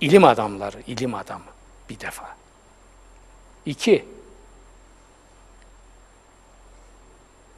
İlim 0.00 0.24
adamları, 0.24 0.76
ilim 0.86 1.14
adamı 1.14 1.44
bir 1.90 2.00
defa. 2.00 2.36
İki, 3.66 4.04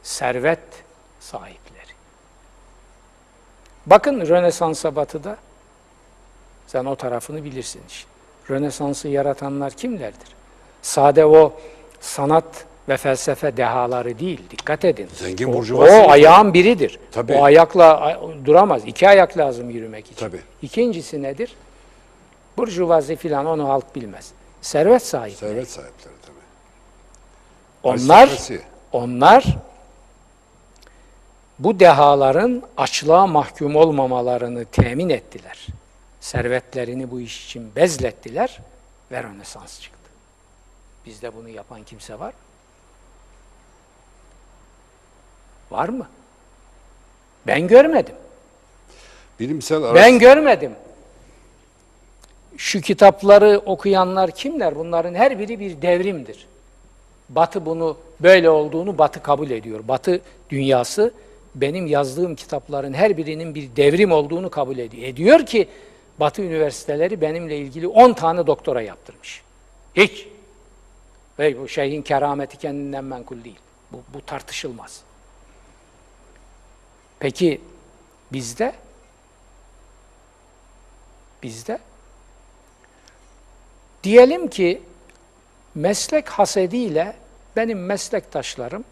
servet 0.03 0.59
sahipleri. 1.19 1.93
Bakın 3.85 4.21
Rönesans'a 4.27 4.95
batıda, 4.95 5.37
sen 6.67 6.85
o 6.85 6.95
tarafını 6.95 7.43
bilirsin 7.43 7.81
işte. 7.89 8.09
Rönesans'ı 8.49 9.07
yaratanlar 9.07 9.71
kimlerdir? 9.73 10.27
Sade 10.81 11.25
o 11.25 11.53
sanat 12.01 12.65
ve 12.89 12.97
felsefe 12.97 13.57
dehaları 13.57 14.19
değil, 14.19 14.41
dikkat 14.49 14.85
edin. 14.85 15.09
Zengin 15.13 15.49
o, 15.49 15.53
burjuvazi. 15.53 15.91
o 15.95 16.09
ayağın 16.09 16.53
biridir. 16.53 16.99
Tabii. 17.11 17.33
O 17.33 17.43
ayakla 17.43 17.99
ay- 17.99 18.19
duramaz. 18.45 18.81
İki 18.85 19.09
ayak 19.09 19.37
lazım 19.37 19.69
yürümek 19.69 20.05
için. 20.05 20.15
Tabii. 20.15 20.41
İkincisi 20.61 21.21
nedir? 21.21 21.55
Burjuvazi 22.57 23.15
filan 23.15 23.45
onu 23.45 23.69
halk 23.69 23.95
bilmez. 23.95 24.31
Servet 24.61 25.05
sahibi. 25.05 25.35
Servet 25.35 25.69
sahipleri 25.69 26.13
tabii. 26.25 26.35
Onlar 27.83 28.17
Aristokrasi. 28.27 28.61
onlar 28.91 29.45
bu 31.59 31.79
dehaların 31.79 32.63
açlığa 32.77 33.27
mahkum 33.27 33.75
olmamalarını 33.75 34.65
temin 34.65 35.09
ettiler. 35.09 35.67
Servetlerini 36.21 37.11
bu 37.11 37.19
iş 37.19 37.45
için 37.45 37.75
bezlettiler 37.75 38.59
ve 39.11 39.23
Rönesans 39.23 39.81
çıktı. 39.81 40.09
Bizde 41.05 41.35
bunu 41.35 41.49
yapan 41.49 41.83
kimse 41.83 42.19
var 42.19 42.27
mı? 42.27 42.39
Var 45.71 45.89
mı? 45.89 46.07
Ben 47.47 47.67
görmedim. 47.67 48.15
Bilimsel 49.39 49.83
araç... 49.83 49.95
Ben 49.95 50.19
görmedim. 50.19 50.75
Şu 52.57 52.81
kitapları 52.81 53.61
okuyanlar 53.65 54.31
kimler? 54.31 54.75
Bunların 54.75 55.13
her 55.13 55.39
biri 55.39 55.59
bir 55.59 55.81
devrimdir. 55.81 56.47
Batı 57.29 57.65
bunu 57.65 57.97
böyle 58.19 58.49
olduğunu 58.49 58.97
Batı 58.97 59.23
kabul 59.23 59.49
ediyor. 59.49 59.87
Batı 59.87 60.21
dünyası 60.49 61.13
benim 61.55 61.87
yazdığım 61.87 62.35
kitapların 62.35 62.93
her 62.93 63.17
birinin 63.17 63.55
bir 63.55 63.75
devrim 63.75 64.11
olduğunu 64.11 64.49
kabul 64.49 64.77
ediyor. 64.77 65.03
Ediyor 65.03 65.45
ki 65.45 65.67
Batı 66.19 66.41
üniversiteleri 66.41 67.21
benimle 67.21 67.57
ilgili 67.57 67.87
10 67.87 68.13
tane 68.13 68.47
doktora 68.47 68.81
yaptırmış. 68.81 69.41
Hiç. 69.95 70.27
Ve 71.39 71.61
bu 71.61 71.67
şeyhin 71.67 72.01
kerameti 72.01 72.57
kendinden 72.57 73.03
menkul 73.03 73.43
değil. 73.43 73.59
Bu, 73.91 74.01
bu 74.13 74.21
tartışılmaz. 74.21 75.01
Peki 77.19 77.61
bizde 78.31 78.73
bizde 81.43 81.79
diyelim 84.03 84.47
ki 84.47 84.81
meslek 85.75 86.29
hasediyle 86.29 87.15
benim 87.55 87.85
meslektaşlarım 87.85 88.83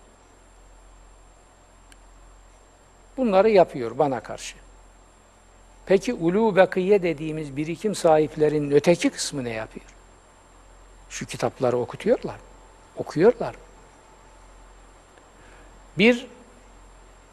bunları 3.18 3.50
yapıyor 3.50 3.98
bana 3.98 4.20
karşı. 4.20 4.56
Peki 5.86 6.14
ulu 6.14 6.56
bekiye 6.56 7.04
dediğimiz 7.04 7.58
birikim 7.58 7.96
sahiplerinin 7.96 8.72
öteki 8.72 9.10
kısmı 9.10 9.44
ne 9.44 9.50
yapıyor? 9.50 9.86
Şu 11.10 11.26
kitapları 11.26 11.78
okutuyorlar. 11.78 12.34
mı? 12.34 12.40
Okuyorlar. 12.98 13.54
mı? 13.54 13.62
Bir 15.98 16.28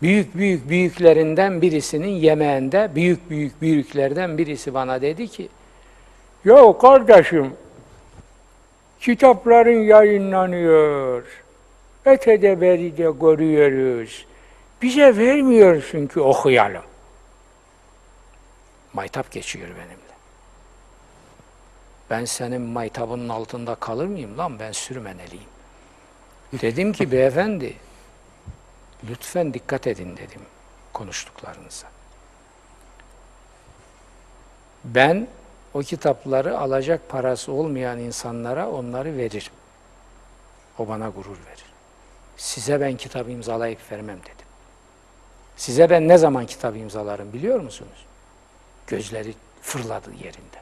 büyük 0.02 0.36
büyük 0.36 0.68
büyüklerinden 0.68 1.62
birisinin 1.62 2.08
yemeğinde 2.08 2.90
büyük 2.94 3.30
büyük 3.30 3.62
büyüklerden 3.62 4.38
birisi 4.38 4.74
bana 4.74 5.02
dedi 5.02 5.28
ki 5.28 5.48
Ya 6.44 6.78
kardeşim 6.78 7.52
kitapların 9.00 9.82
yayınlanıyor. 9.82 11.24
Ötede 12.04 12.60
de 12.98 13.10
görüyoruz. 13.10 14.26
Bize 14.82 15.16
vermiyorsun 15.16 16.06
ki 16.06 16.20
okuyalım. 16.20 16.82
Maytap 18.92 19.30
geçiyor 19.32 19.68
benimle. 19.68 20.08
Ben 22.10 22.24
senin 22.24 22.60
maytabının 22.60 23.28
altında 23.28 23.74
kalır 23.74 24.06
mıyım 24.06 24.38
lan? 24.38 24.58
Ben 24.58 24.72
sürmeneliyim. 24.72 25.48
Dedim 26.52 26.92
ki 26.92 27.12
beyefendi 27.12 27.74
lütfen 29.10 29.54
dikkat 29.54 29.86
edin 29.86 30.16
dedim 30.16 30.40
konuştuklarınıza. 30.92 31.86
Ben 34.84 35.28
o 35.74 35.80
kitapları 35.80 36.58
alacak 36.58 37.08
parası 37.08 37.52
olmayan 37.52 37.98
insanlara 37.98 38.70
onları 38.70 39.16
veririm. 39.16 39.52
O 40.78 40.88
bana 40.88 41.08
gurur 41.08 41.36
verir. 41.46 41.64
Size 42.36 42.80
ben 42.80 42.96
kitap 42.96 43.28
imzalayıp 43.28 43.92
vermem 43.92 44.18
dedim. 44.22 44.46
Size 45.56 45.90
ben 45.90 46.08
ne 46.08 46.18
zaman 46.18 46.46
kitap 46.46 46.76
imzalarım 46.76 47.32
biliyor 47.32 47.60
musunuz? 47.60 48.06
Gözleri 48.86 49.34
fırladı 49.62 50.10
yerinde. 50.10 50.58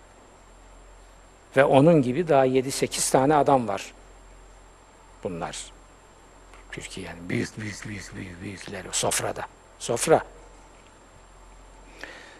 Ve 1.56 1.64
onun 1.64 2.02
gibi 2.02 2.28
daha 2.28 2.46
7-8 2.46 3.12
tane 3.12 3.34
adam 3.34 3.68
var. 3.68 3.94
Bunlar. 5.24 5.72
Türkiye'nin 6.72 7.28
büyük 7.28 7.58
büyük 7.58 7.86
büyük 7.86 8.14
büyük 8.14 8.42
büyükleri 8.42 8.88
sofrada. 8.92 9.46
Sofra. 9.78 10.22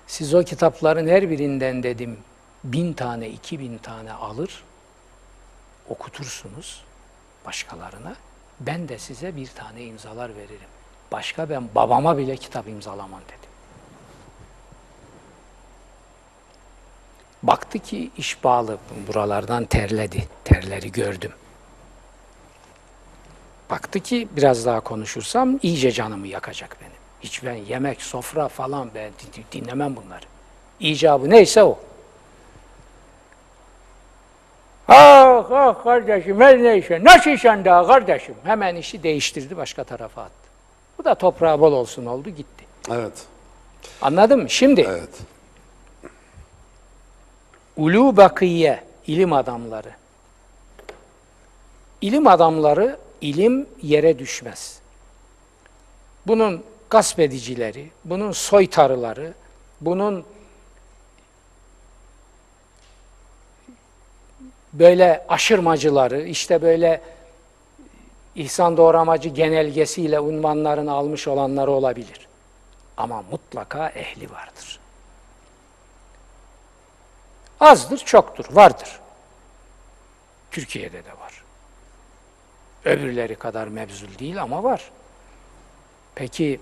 Siz 0.06 0.34
o 0.34 0.44
kitapların 0.44 1.08
her 1.08 1.30
birinden 1.30 1.82
dedim 1.82 2.18
bin 2.72 2.92
tane, 2.92 3.28
iki 3.28 3.60
bin 3.60 3.78
tane 3.78 4.12
alır, 4.12 4.64
okutursunuz 5.88 6.84
başkalarına. 7.46 8.16
Ben 8.60 8.88
de 8.88 8.98
size 8.98 9.36
bir 9.36 9.46
tane 9.46 9.82
imzalar 9.84 10.36
veririm. 10.36 10.68
Başka 11.12 11.50
ben 11.50 11.68
babama 11.74 12.18
bile 12.18 12.36
kitap 12.36 12.68
imzalamam 12.68 13.20
dedim. 13.28 13.50
Baktı 17.42 17.78
ki 17.78 18.10
iş 18.16 18.44
bağlı, 18.44 18.78
buralardan 19.08 19.64
terledi, 19.64 20.28
terleri 20.44 20.92
gördüm. 20.92 21.32
Baktı 23.70 24.00
ki 24.00 24.28
biraz 24.36 24.66
daha 24.66 24.80
konuşursam 24.80 25.58
iyice 25.62 25.92
canımı 25.92 26.26
yakacak 26.26 26.76
benim. 26.80 26.92
Hiç 27.20 27.44
ben 27.44 27.54
yemek, 27.54 28.02
sofra 28.02 28.48
falan 28.48 28.90
ben 28.94 29.12
dinlemem 29.52 29.96
bunları. 29.96 30.24
İcabı 30.80 31.30
neyse 31.30 31.64
o. 31.64 31.78
Ah 35.50 35.66
ah 35.66 35.84
kardeşim 35.84 36.40
her 36.40 36.62
neyse. 36.62 37.00
Nasıl 37.04 37.30
işen 37.30 37.64
daha 37.64 37.86
kardeşim? 37.86 38.34
Hemen 38.44 38.76
işi 38.76 39.02
değiştirdi 39.02 39.56
başka 39.56 39.84
tarafa 39.84 40.22
attı. 40.22 40.32
Bu 40.98 41.04
da 41.04 41.14
toprağı 41.14 41.60
bol 41.60 41.72
olsun 41.72 42.06
oldu 42.06 42.30
gitti. 42.30 42.64
Evet. 42.90 43.24
Anladın 44.02 44.42
mı? 44.42 44.50
Şimdi 44.50 44.80
Evet. 44.80 45.10
Ulu 47.76 48.16
bakiye, 48.16 48.82
ilim 49.06 49.32
adamları. 49.32 49.90
İlim 52.00 52.26
adamları, 52.26 52.96
ilim 53.20 53.66
yere 53.82 54.18
düşmez. 54.18 54.78
Bunun 56.26 56.62
gasp 56.90 57.20
edicileri, 57.20 57.90
bunun 58.04 58.32
soytarıları, 58.32 59.32
bunun 59.80 60.24
böyle 64.78 65.24
aşırmacıları, 65.28 66.22
işte 66.22 66.62
böyle 66.62 67.00
İhsan 68.34 68.76
Doğramacı 68.76 69.28
genelgesiyle 69.28 70.20
unvanlarını 70.20 70.92
almış 70.92 71.28
olanları 71.28 71.70
olabilir. 71.70 72.28
Ama 72.96 73.22
mutlaka 73.30 73.88
ehli 73.88 74.30
vardır. 74.30 74.80
Azdır, 77.60 77.98
çoktur, 77.98 78.44
vardır. 78.50 79.00
Türkiye'de 80.50 81.04
de 81.04 81.10
var. 81.10 81.44
Öbürleri 82.84 83.34
kadar 83.34 83.68
mevzul 83.68 84.18
değil 84.18 84.42
ama 84.42 84.64
var. 84.64 84.90
Peki 86.14 86.60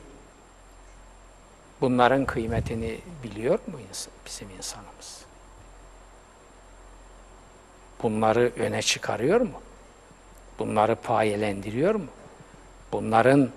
bunların 1.81 2.25
kıymetini 2.25 3.01
biliyor 3.23 3.59
mu 3.67 3.79
bizim 4.27 4.51
insanımız? 4.51 5.24
Bunları 8.05 8.53
öne 8.59 8.83
çıkarıyor 8.83 9.41
mu? 9.41 9.61
Bunları 10.59 10.95
payelendiriyor 10.97 11.95
mu? 11.95 12.07
Bunların 12.93 13.49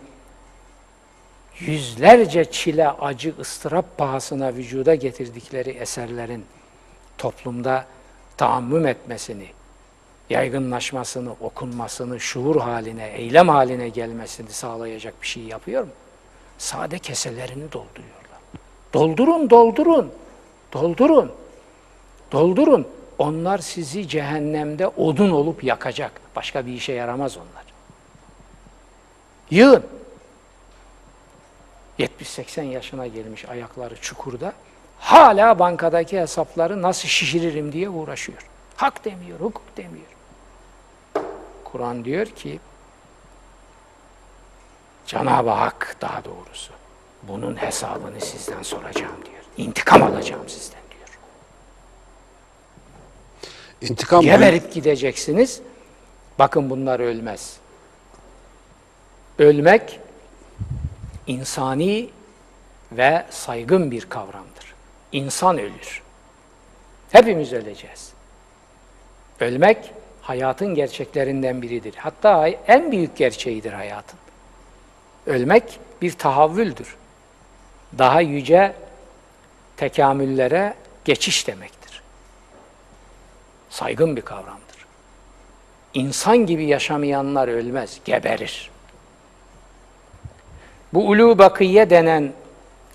yüzlerce 1.59 2.51
çile, 2.51 2.89
acı, 2.89 3.33
ıstırap 3.39 3.97
pahasına 3.97 4.53
vücuda 4.53 4.95
getirdikleri 4.95 5.69
eserlerin 5.69 6.45
toplumda 7.17 7.85
taammüm 8.37 8.87
etmesini, 8.87 9.47
yaygınlaşmasını, 10.29 11.31
okunmasını, 11.41 12.19
şuur 12.19 12.61
haline, 12.61 13.07
eylem 13.07 13.49
haline 13.49 13.89
gelmesini 13.89 14.49
sağlayacak 14.49 15.21
bir 15.21 15.27
şey 15.27 15.43
yapıyor 15.43 15.83
mu? 15.83 15.89
Sade 16.57 16.99
keselerini 16.99 17.71
dolduruyorlar. 17.71 18.39
Doldurun, 18.93 19.49
doldurun, 19.49 20.11
doldurun, 20.73 21.31
doldurun. 22.31 22.96
Onlar 23.19 23.57
sizi 23.57 24.07
cehennemde 24.07 24.87
odun 24.87 25.29
olup 25.29 25.63
yakacak. 25.63 26.11
Başka 26.35 26.65
bir 26.65 26.73
işe 26.73 26.93
yaramaz 26.93 27.37
onlar. 27.37 27.65
Yığın. 29.51 29.85
70-80 31.99 32.63
yaşına 32.63 33.07
gelmiş 33.07 33.45
ayakları 33.45 33.95
çukurda. 34.01 34.53
Hala 34.99 35.59
bankadaki 35.59 36.19
hesapları 36.19 36.81
nasıl 36.81 37.07
şişiririm 37.07 37.71
diye 37.71 37.89
uğraşıyor. 37.89 38.47
Hak 38.75 39.05
demiyor, 39.05 39.39
hukuk 39.39 39.77
demiyor. 39.77 40.07
Kur'an 41.63 42.05
diyor 42.05 42.25
ki 42.25 42.59
Cenab-ı 45.05 45.49
Hak 45.49 45.97
daha 46.01 46.25
doğrusu 46.25 46.73
bunun 47.23 47.55
hesabını 47.55 48.21
sizden 48.21 48.61
soracağım 48.61 49.15
diyor. 49.25 49.43
İntikam 49.67 50.03
alacağım 50.03 50.49
sizden. 50.49 50.86
İntikam 53.81 54.21
Geberip 54.21 54.73
gideceksiniz. 54.73 55.61
Bakın 56.39 56.69
bunlar 56.69 56.99
ölmez. 56.99 57.57
Ölmek 59.39 59.99
insani 61.27 62.09
ve 62.91 63.25
saygın 63.29 63.91
bir 63.91 64.09
kavramdır. 64.09 64.73
İnsan 65.11 65.57
ölür. 65.57 66.01
Hepimiz 67.11 67.53
öleceğiz. 67.53 68.13
Ölmek 69.39 69.93
hayatın 70.21 70.75
gerçeklerinden 70.75 71.61
biridir. 71.61 71.95
Hatta 71.95 72.47
en 72.47 72.91
büyük 72.91 73.17
gerçeğidir 73.17 73.73
hayatın. 73.73 74.19
Ölmek 75.25 75.79
bir 76.01 76.11
tahavvüldür. 76.11 76.95
Daha 77.97 78.21
yüce 78.21 78.73
tekamüllere 79.77 80.73
geçiş 81.05 81.47
demektir. 81.47 81.76
Saygın 83.77 84.15
bir 84.15 84.21
kavramdır. 84.21 84.85
İnsan 85.93 86.37
gibi 86.37 86.65
yaşamayanlar 86.65 87.47
ölmez, 87.47 87.99
geberir. 88.05 88.71
Bu 90.93 91.09
ulu 91.09 91.37
bakiye 91.37 91.89
denen 91.89 92.33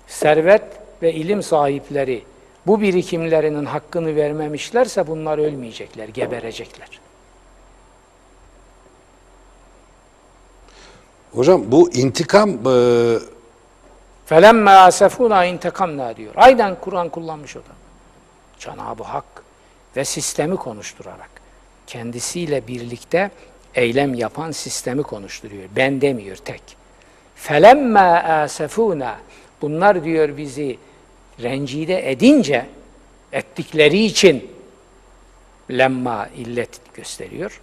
servet 0.07 0.63
ve 1.01 1.13
ilim 1.13 1.43
sahipleri 1.43 2.23
bu 2.67 2.81
birikimlerinin 2.81 3.65
hakkını 3.65 4.15
vermemişlerse 4.15 5.07
bunlar 5.07 5.37
ölmeyecekler, 5.37 6.07
geberecekler. 6.07 6.99
Hocam 11.33 11.63
bu 11.71 11.91
intikam 11.91 12.49
e, 12.67 13.19
Felemme 14.25 14.71
asefuna 14.71 15.45
intikamna 15.45 16.15
diyor. 16.15 16.33
Aynen 16.35 16.75
Kur'an 16.81 17.09
kullanmış 17.09 17.57
o 17.57 17.59
da. 17.59 17.73
Cenab-ı 18.59 19.03
Hak 19.03 19.42
ve 19.95 20.05
sistemi 20.05 20.55
konuşturarak 20.55 21.29
kendisiyle 21.87 22.67
birlikte 22.67 23.31
eylem 23.75 24.13
yapan 24.13 24.51
sistemi 24.51 25.03
konuşturuyor. 25.03 25.69
Ben 25.75 26.01
demiyor 26.01 26.35
tek. 26.37 26.61
Felemme 27.35 27.99
asefuna 27.99 29.17
bunlar 29.61 30.03
diyor 30.03 30.37
bizi 30.37 30.77
rencide 31.41 32.11
edince 32.11 32.65
ettikleri 33.31 34.03
için 34.03 34.51
lemma 35.71 36.27
illet 36.35 36.93
gösteriyor. 36.93 37.61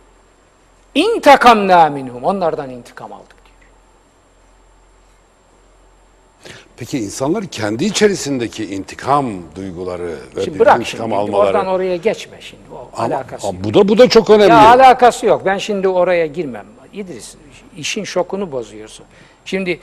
İntakamna 0.94 1.90
minhum 1.90 2.24
onlardan 2.24 2.70
intikam 2.70 3.12
aldık 3.12 3.36
diyor. 3.44 3.72
Peki 6.80 6.98
insanlar 6.98 7.46
kendi 7.46 7.84
içerisindeki 7.84 8.64
intikam 8.74 9.26
duyguları 9.56 10.14
ve 10.36 10.44
Şimdi 10.44 10.58
bırak 10.58 10.80
intikam 10.80 11.08
şimdi 11.08 11.14
almaları. 11.14 11.46
oradan 11.46 11.66
oraya 11.66 11.96
geçme 11.96 12.36
şimdi. 12.40 12.62
O 12.72 12.88
Ama- 12.96 13.14
alakası 13.16 13.46
ama 13.48 13.64
bu 13.64 13.74
da 13.74 13.88
bu 13.88 13.98
da 13.98 14.08
çok 14.08 14.30
önemli. 14.30 14.50
Ya 14.50 14.68
alakası 14.68 15.26
yok. 15.26 15.42
Ben 15.44 15.58
şimdi 15.58 15.88
oraya 15.88 16.26
girmem. 16.26 16.66
İdris 16.92 17.34
işin 17.76 18.04
şokunu 18.04 18.52
bozuyorsun. 18.52 19.06
Şimdi 19.44 19.80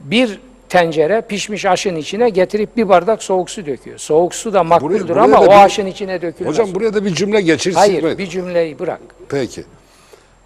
bir 0.00 0.40
tencere 0.68 1.20
pişmiş 1.20 1.66
aşın 1.66 1.96
içine 1.96 2.28
getirip 2.30 2.76
bir 2.76 2.88
bardak 2.88 3.22
soğuk 3.22 3.50
su 3.50 3.66
döküyor. 3.66 3.98
Soğuk 3.98 4.34
su 4.34 4.52
da 4.52 4.64
makbuldür 4.64 5.08
buraya 5.08 5.20
ama 5.20 5.36
da 5.36 5.40
o 5.40 5.46
bir- 5.46 5.64
aşın 5.64 5.86
içine 5.86 6.22
dökülmez. 6.22 6.52
Hocam 6.54 6.74
buraya 6.74 6.94
da 6.94 7.04
bir 7.04 7.14
cümle 7.14 7.40
geçirsin 7.40 7.78
Hayır, 7.78 8.02
mi? 8.02 8.18
bir 8.18 8.26
cümleyi 8.26 8.78
bırak. 8.78 9.00
Peki. 9.28 9.64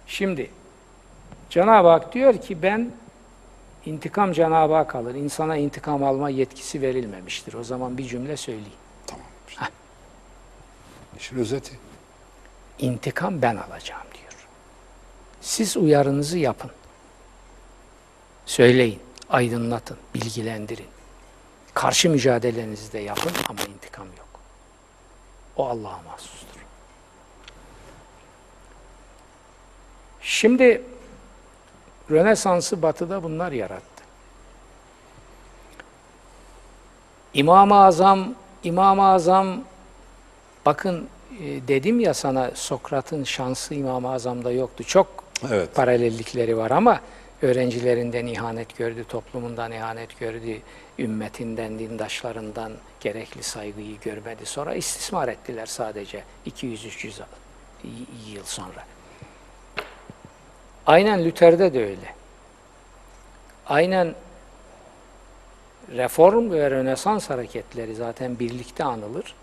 Şimdi 0.07 0.49
Cenab-ı 1.49 1.87
Hak 1.87 2.13
diyor 2.13 2.33
ki 2.37 2.61
ben 2.61 2.91
intikam 3.85 4.33
Cenab-ı 4.33 4.73
Hak 4.73 4.95
alır. 4.95 5.15
İnsana 5.15 5.57
intikam 5.57 6.03
alma 6.03 6.29
yetkisi 6.29 6.81
verilmemiştir. 6.81 7.53
O 7.53 7.63
zaman 7.63 7.97
bir 7.97 8.07
cümle 8.07 8.37
söyleyeyim. 8.37 8.71
İşin 11.19 11.37
özeti. 11.37 11.79
İntikam 12.79 13.41
ben 13.41 13.55
alacağım 13.55 14.07
diyor. 14.13 14.47
Siz 15.41 15.77
uyarınızı 15.77 16.37
yapın. 16.37 16.71
Söyleyin, 18.45 18.99
aydınlatın, 19.29 19.97
bilgilendirin. 20.15 20.87
Karşı 21.73 22.09
mücadelenizi 22.09 22.93
de 22.93 22.99
yapın 22.99 23.31
ama 23.49 23.61
intikam 23.61 24.07
yok. 24.07 24.27
O 25.55 25.67
Allah'a 25.69 26.01
mahsustur. 26.01 26.65
Şimdi 30.21 30.81
Rönesans'ı 32.11 32.81
batıda 32.81 33.23
bunlar 33.23 33.51
yarattı. 33.51 34.03
İmam-ı 37.33 37.75
Azam, 37.83 38.33
İmam-ı 38.63 39.05
Azam 39.07 39.61
bakın 40.65 41.07
e, 41.39 41.67
dedim 41.67 41.99
ya 41.99 42.13
sana 42.13 42.51
Sokrat'ın 42.53 43.23
şansı 43.23 43.73
İmam-ı 43.75 44.11
Azam'da 44.11 44.51
yoktu. 44.51 44.83
Çok 44.83 45.07
Evet. 45.51 45.75
paralellikleri 45.75 46.57
var 46.57 46.71
ama 46.71 46.99
öğrencilerinden 47.41 48.25
ihanet 48.25 48.77
gördü, 48.77 49.05
toplumundan 49.09 49.71
ihanet 49.71 50.19
gördü, 50.19 50.59
ümmetinden, 50.99 51.79
dindaşlarından 51.79 52.71
gerekli 52.99 53.43
saygıyı 53.43 53.99
görmedi. 53.99 54.45
Sonra 54.45 54.75
istismar 54.75 55.27
ettiler 55.27 55.65
sadece 55.65 56.23
200-300 56.47 57.11
yıl 58.33 58.43
sonra. 58.43 58.83
Aynen 60.91 61.25
Luther'de 61.25 61.73
de 61.73 61.83
öyle. 61.83 62.15
Aynen 63.67 64.15
reform 65.95 66.51
ve 66.51 66.71
rönesans 66.71 67.29
hareketleri 67.29 67.95
zaten 67.95 68.39
birlikte 68.39 68.83
anılır. 68.83 69.35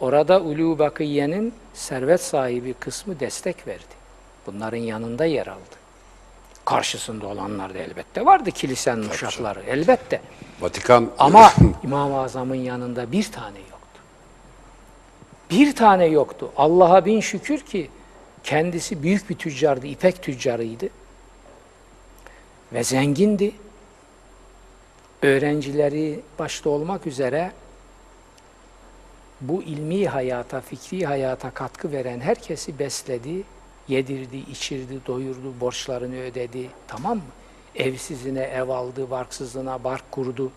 Orada 0.00 0.40
Ulu 0.40 0.78
Bakiye'nin 0.78 1.54
servet 1.72 2.20
sahibi 2.20 2.74
kısmı 2.74 3.20
destek 3.20 3.66
verdi. 3.66 3.94
Bunların 4.46 4.78
yanında 4.78 5.24
yer 5.24 5.46
aldı. 5.46 5.76
Karşısında 6.64 7.26
olanlar 7.26 7.74
da 7.74 7.78
elbette 7.78 8.24
vardı 8.24 8.50
kilisenin 8.50 9.10
uşakları 9.10 9.60
elbette. 9.60 10.20
Vatikan 10.60 11.10
Ama 11.18 11.52
İmam-ı 11.84 12.20
Azam'ın 12.20 12.54
yanında 12.54 13.12
bir 13.12 13.32
tane 13.32 13.58
yoktu. 13.58 14.00
Bir 15.50 15.74
tane 15.74 16.06
yoktu. 16.06 16.52
Allah'a 16.56 17.04
bin 17.04 17.20
şükür 17.20 17.60
ki 17.60 17.90
kendisi 18.44 19.02
büyük 19.02 19.30
bir 19.30 19.34
tüccardı, 19.34 19.86
ipek 19.86 20.22
tüccarıydı. 20.22 20.88
Ve 22.72 22.84
zengindi. 22.84 23.52
Öğrencileri 25.22 26.20
başta 26.38 26.70
olmak 26.70 27.06
üzere 27.06 27.52
bu 29.40 29.62
ilmi 29.62 30.08
hayata, 30.08 30.60
fikri 30.60 31.06
hayata 31.06 31.50
katkı 31.50 31.92
veren 31.92 32.20
herkesi 32.20 32.78
besledi, 32.78 33.42
yedirdi, 33.88 34.36
içirdi, 34.36 35.06
doyurdu, 35.06 35.60
borçlarını 35.60 36.20
ödedi. 36.20 36.70
Tamam 36.88 37.16
mı? 37.16 37.22
Evsizine 37.74 38.42
ev 38.42 38.68
aldı, 38.68 39.10
barksızına 39.10 39.84
bark 39.84 40.12
kurdu. 40.12 40.52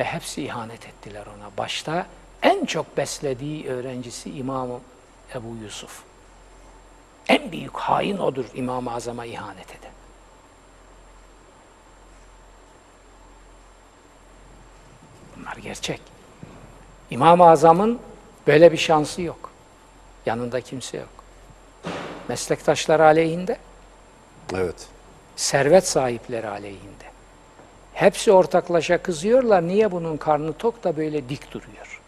Ve 0.00 0.04
hepsi 0.04 0.42
ihanet 0.42 0.86
ettiler 0.86 1.26
ona. 1.26 1.50
Başta 1.58 2.06
en 2.42 2.64
çok 2.64 2.96
beslediği 2.96 3.66
öğrencisi 3.66 4.30
İmam 4.30 4.68
Ebu 5.34 5.56
Yusuf. 5.62 6.13
En 7.28 7.52
büyük 7.52 7.76
hain 7.76 8.18
odur 8.18 8.44
İmam-ı 8.54 8.94
Azam'a 8.94 9.24
ihanet 9.24 9.70
eden. 9.70 9.92
Bunlar 15.36 15.56
gerçek. 15.56 16.00
İmam-ı 17.10 17.44
Azam'ın 17.48 17.98
böyle 18.46 18.72
bir 18.72 18.76
şansı 18.76 19.22
yok. 19.22 19.50
Yanında 20.26 20.60
kimse 20.60 20.96
yok. 20.98 21.08
Meslektaşları 22.28 23.04
aleyhinde, 23.04 23.58
Evet. 24.54 24.88
servet 25.36 25.88
sahipleri 25.88 26.48
aleyhinde. 26.48 27.04
Hepsi 27.94 28.32
ortaklaşa 28.32 29.02
kızıyorlar. 29.02 29.62
Niye 29.68 29.92
bunun 29.92 30.16
karnı 30.16 30.52
tok 30.52 30.84
da 30.84 30.96
böyle 30.96 31.28
dik 31.28 31.52
duruyor? 31.52 32.00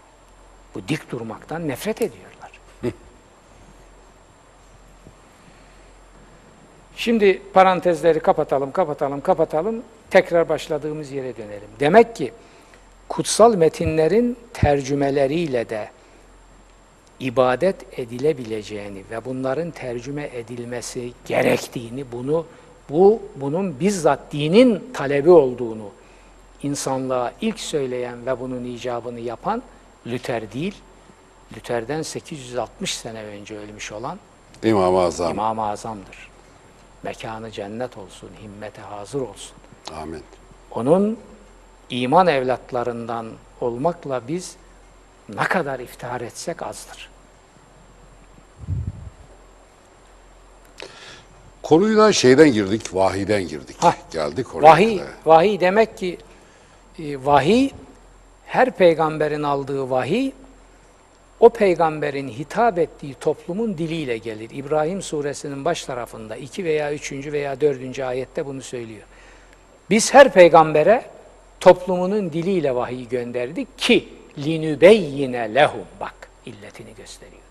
Bu 0.74 0.88
dik 0.88 1.10
durmaktan 1.10 1.68
nefret 1.68 2.02
ediyorlar. 2.02 2.25
Şimdi 6.96 7.42
parantezleri 7.52 8.20
kapatalım, 8.20 8.72
kapatalım, 8.72 9.20
kapatalım. 9.20 9.82
Tekrar 10.10 10.48
başladığımız 10.48 11.12
yere 11.12 11.36
dönelim. 11.36 11.68
Demek 11.80 12.16
ki 12.16 12.32
kutsal 13.08 13.54
metinlerin 13.54 14.36
tercümeleriyle 14.54 15.68
de 15.68 15.88
ibadet 17.20 17.98
edilebileceğini 17.98 19.02
ve 19.10 19.24
bunların 19.24 19.70
tercüme 19.70 20.30
edilmesi 20.34 21.12
gerektiğini, 21.26 22.12
bunu 22.12 22.46
bu 22.90 23.22
bunun 23.36 23.80
bizzat 23.80 24.32
dinin 24.32 24.84
talebi 24.94 25.30
olduğunu 25.30 25.88
insanlığa 26.62 27.32
ilk 27.40 27.60
söyleyen 27.60 28.26
ve 28.26 28.40
bunun 28.40 28.64
icabını 28.64 29.20
yapan 29.20 29.62
Luther 30.06 30.52
değil, 30.52 30.74
Luther'den 31.56 32.02
860 32.02 32.94
sene 32.94 33.22
önce 33.22 33.58
ölmüş 33.58 33.92
olan 33.92 34.18
İmam-ı 34.62 35.00
Azam. 35.00 35.30
İmam-ı 35.30 35.66
Azam'dır. 35.66 36.35
Mekanı 37.06 37.50
cennet 37.50 37.96
olsun, 37.96 38.30
himmete 38.42 38.82
hazır 38.82 39.20
olsun. 39.20 39.56
Amin. 39.94 40.22
Onun 40.70 41.18
iman 41.90 42.26
evlatlarından 42.26 43.26
olmakla 43.60 44.28
biz 44.28 44.56
ne 45.28 45.44
kadar 45.44 45.80
iftihar 45.80 46.20
etsek 46.20 46.62
azdır. 46.62 47.10
Konuyu 51.62 51.96
da 51.98 52.12
şeyden 52.12 52.52
girdik, 52.52 52.94
vahiden 52.94 53.48
girdik. 53.48 53.76
Hah. 53.80 53.94
Geldik 54.10 54.54
oraya. 54.54 54.72
Vahiy, 54.72 54.98
kadar. 54.98 55.12
vahiy 55.26 55.60
demek 55.60 55.98
ki 55.98 56.18
e, 56.98 57.24
vahiy 57.24 57.70
her 58.46 58.70
peygamberin 58.70 59.42
aldığı 59.42 59.90
vahiy 59.90 60.32
o 61.40 61.48
peygamberin 61.48 62.28
hitap 62.28 62.78
ettiği 62.78 63.14
toplumun 63.14 63.78
diliyle 63.78 64.18
gelir. 64.18 64.50
İbrahim 64.52 65.02
suresinin 65.02 65.64
baş 65.64 65.84
tarafında 65.84 66.36
iki 66.36 66.64
veya 66.64 66.92
üçüncü 66.94 67.32
veya 67.32 67.60
dördüncü 67.60 68.02
ayette 68.02 68.46
bunu 68.46 68.62
söylüyor. 68.62 69.02
Biz 69.90 70.14
her 70.14 70.32
peygambere 70.32 71.04
toplumunun 71.60 72.32
diliyle 72.32 72.74
vahiy 72.74 73.08
gönderdik 73.08 73.78
ki 73.78 74.08
linübeyyine 74.38 75.54
lehum 75.54 75.86
bak 76.00 76.14
illetini 76.46 76.94
gösteriyor. 76.94 77.42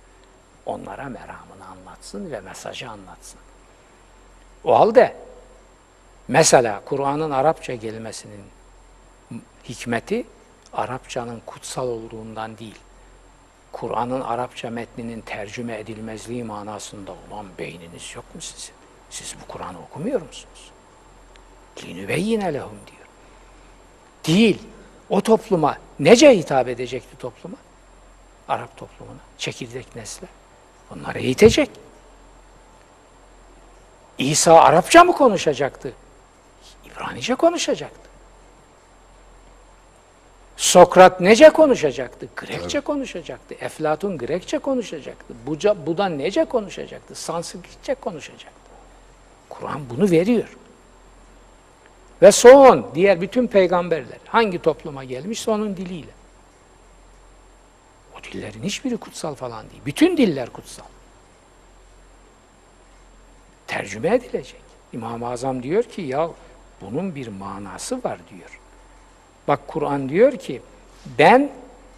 Onlara 0.65 1.03
meramını 1.03 1.65
anlatsın 1.71 2.31
ve 2.31 2.39
mesajı 2.39 2.89
anlatsın. 2.89 3.39
O 4.63 4.79
halde 4.79 5.15
mesela 6.27 6.81
Kur'an'ın 6.85 7.31
Arapça 7.31 7.75
gelmesinin 7.75 8.41
hikmeti 9.69 10.25
Arapçanın 10.73 11.41
kutsal 11.45 11.87
olduğundan 11.87 12.57
değil. 12.57 12.84
Kur'an'ın 13.75 14.21
Arapça 14.21 14.69
metninin 14.69 15.21
tercüme 15.21 15.79
edilmezliği 15.79 16.43
manasında 16.43 17.11
olan 17.11 17.45
beyniniz 17.59 18.15
yok 18.15 18.35
mu 18.35 18.41
sizin? 18.41 18.73
Siz 19.09 19.35
bu 19.41 19.47
Kur'an'ı 19.47 19.79
okumuyor 19.79 20.21
musunuz? 20.21 20.71
Linübeyyine 21.83 22.53
lehum 22.53 22.79
diyor. 22.87 23.07
Değil. 24.27 24.61
O 25.09 25.21
topluma 25.21 25.77
nece 25.99 26.37
hitap 26.37 26.67
edecekti 26.67 27.17
topluma? 27.17 27.57
Arap 28.47 28.77
toplumuna, 28.77 29.19
çekirdek 29.37 29.95
nesle. 29.95 30.27
Onları 30.93 31.19
eğitecek. 31.19 31.69
İsa 34.17 34.59
Arapça 34.59 35.03
mı 35.03 35.13
konuşacaktı? 35.13 35.93
İbranice 36.85 37.35
konuşacaktı. 37.35 38.04
Sokrat 40.75 41.21
nece 41.21 41.49
konuşacaktı? 41.49 42.27
Grekçe 42.35 42.79
konuşacaktı. 42.79 43.55
Eflatun 43.59 44.17
Grekçe 44.17 44.59
konuşacaktı. 44.59 45.33
Buca, 45.47 45.85
Buda 45.85 46.05
nece 46.05 46.45
konuşacaktı? 46.45 47.15
Sanskritçe 47.15 47.95
konuşacaktı. 47.95 48.71
Kur'an 49.49 49.81
bunu 49.89 50.11
veriyor. 50.11 50.57
Ve 52.21 52.31
son, 52.31 52.91
diğer 52.95 53.21
bütün 53.21 53.47
peygamberler 53.47 54.17
hangi 54.25 54.61
topluma 54.61 55.03
gelmiş? 55.03 55.47
Onun 55.47 55.77
diliyle. 55.77 56.11
O 58.19 58.23
dillerin 58.23 58.63
hiçbiri 58.63 58.97
kutsal 58.97 59.35
falan 59.35 59.69
değil. 59.69 59.81
Bütün 59.85 60.17
diller 60.17 60.49
kutsal. 60.49 60.85
Tercüme 63.67 64.15
edilecek. 64.15 64.61
İmam-ı 64.93 65.29
Azam 65.29 65.63
diyor 65.63 65.83
ki 65.83 66.01
ya 66.01 66.29
bunun 66.81 67.15
bir 67.15 67.27
manası 67.27 68.03
var 68.03 68.19
diyor. 68.29 68.59
Bak 69.47 69.67
Kur'an 69.67 70.09
diyor 70.09 70.31
ki 70.31 70.61
ben 71.19 71.49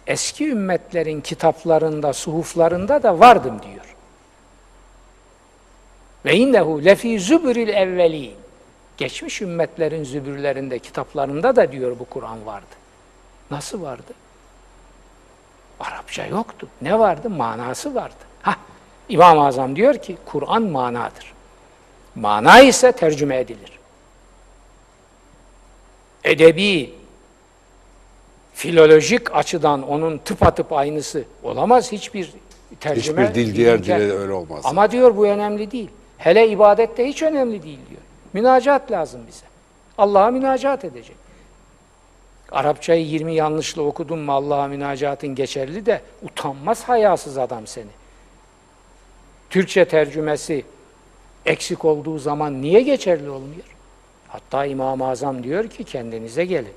eski 0.06 0.48
ümmetlerin 0.48 1.20
kitaplarında, 1.20 2.12
suhuflarında 2.12 3.02
da 3.02 3.20
vardım 3.20 3.60
diyor. 3.62 3.94
Ve 6.24 6.36
innehu 6.36 6.84
lefi 6.84 7.20
zübüril 7.20 7.68
evvelin. 7.68 8.34
Geçmiş 8.96 9.42
ümmetlerin 9.42 10.04
zübürlerinde, 10.04 10.78
kitaplarında 10.78 11.56
da 11.56 11.72
diyor 11.72 11.98
bu 11.98 12.04
Kur'an 12.04 12.46
vardı. 12.46 12.66
Nasıl 13.50 13.82
vardı? 13.82 14.14
Arapça 15.80 16.26
yoktu. 16.26 16.68
Ne 16.82 16.98
vardı? 16.98 17.30
Manası 17.30 17.94
vardı. 17.94 18.14
Ha, 18.42 18.56
İmam-ı 19.08 19.46
Azam 19.46 19.76
diyor 19.76 19.94
ki 19.94 20.16
Kur'an 20.26 20.62
manadır. 20.62 21.32
Mana 22.14 22.60
ise 22.60 22.92
tercüme 22.92 23.36
edilir. 23.36 23.78
Edebi, 26.24 26.94
filolojik 28.58 29.34
açıdan 29.36 29.88
onun 29.88 30.18
tıpatıp 30.18 30.72
aynısı 30.72 31.24
olamaz 31.42 31.92
hiçbir 31.92 32.32
tercüme. 32.80 33.28
Hiçbir 33.28 33.34
dil 33.34 33.54
diğer 33.54 33.84
dile 33.84 34.12
öyle 34.12 34.32
olmaz. 34.32 34.60
Ama 34.64 34.90
diyor 34.90 35.16
bu 35.16 35.26
önemli 35.26 35.70
değil. 35.70 35.90
Hele 36.18 36.48
ibadette 36.48 37.08
hiç 37.08 37.22
önemli 37.22 37.62
değil 37.62 37.78
diyor. 37.90 38.00
Münacat 38.32 38.90
lazım 38.90 39.20
bize. 39.28 39.46
Allah'a 39.98 40.30
münacat 40.30 40.84
edecek. 40.84 41.16
Arapçayı 42.52 43.06
20 43.06 43.34
yanlışla 43.34 43.82
okudun 43.82 44.18
mu 44.18 44.32
Allah'a 44.32 44.68
münacatın 44.68 45.34
geçerli 45.34 45.86
de 45.86 46.00
utanmaz 46.22 46.84
hayasız 46.84 47.38
adam 47.38 47.66
seni. 47.66 47.90
Türkçe 49.50 49.84
tercümesi 49.84 50.64
eksik 51.46 51.84
olduğu 51.84 52.18
zaman 52.18 52.62
niye 52.62 52.80
geçerli 52.80 53.30
olmuyor? 53.30 53.76
Hatta 54.28 54.66
İmam-ı 54.66 55.08
Azam 55.08 55.42
diyor 55.42 55.68
ki 55.68 55.84
kendinize 55.84 56.44
gelin. 56.44 56.74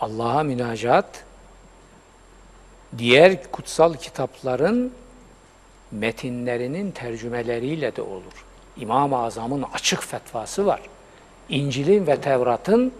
Allah'a 0.00 0.42
münacat 0.42 1.24
diğer 2.98 3.50
kutsal 3.50 3.94
kitapların 3.94 4.92
metinlerinin 5.90 6.90
tercümeleriyle 6.90 7.96
de 7.96 8.02
olur. 8.02 8.44
İmam-ı 8.76 9.18
Azam'ın 9.18 9.64
açık 9.74 10.02
fetvası 10.02 10.66
var. 10.66 10.80
İncil'in 11.48 12.06
ve 12.06 12.20
Tevrat'ın 12.20 12.92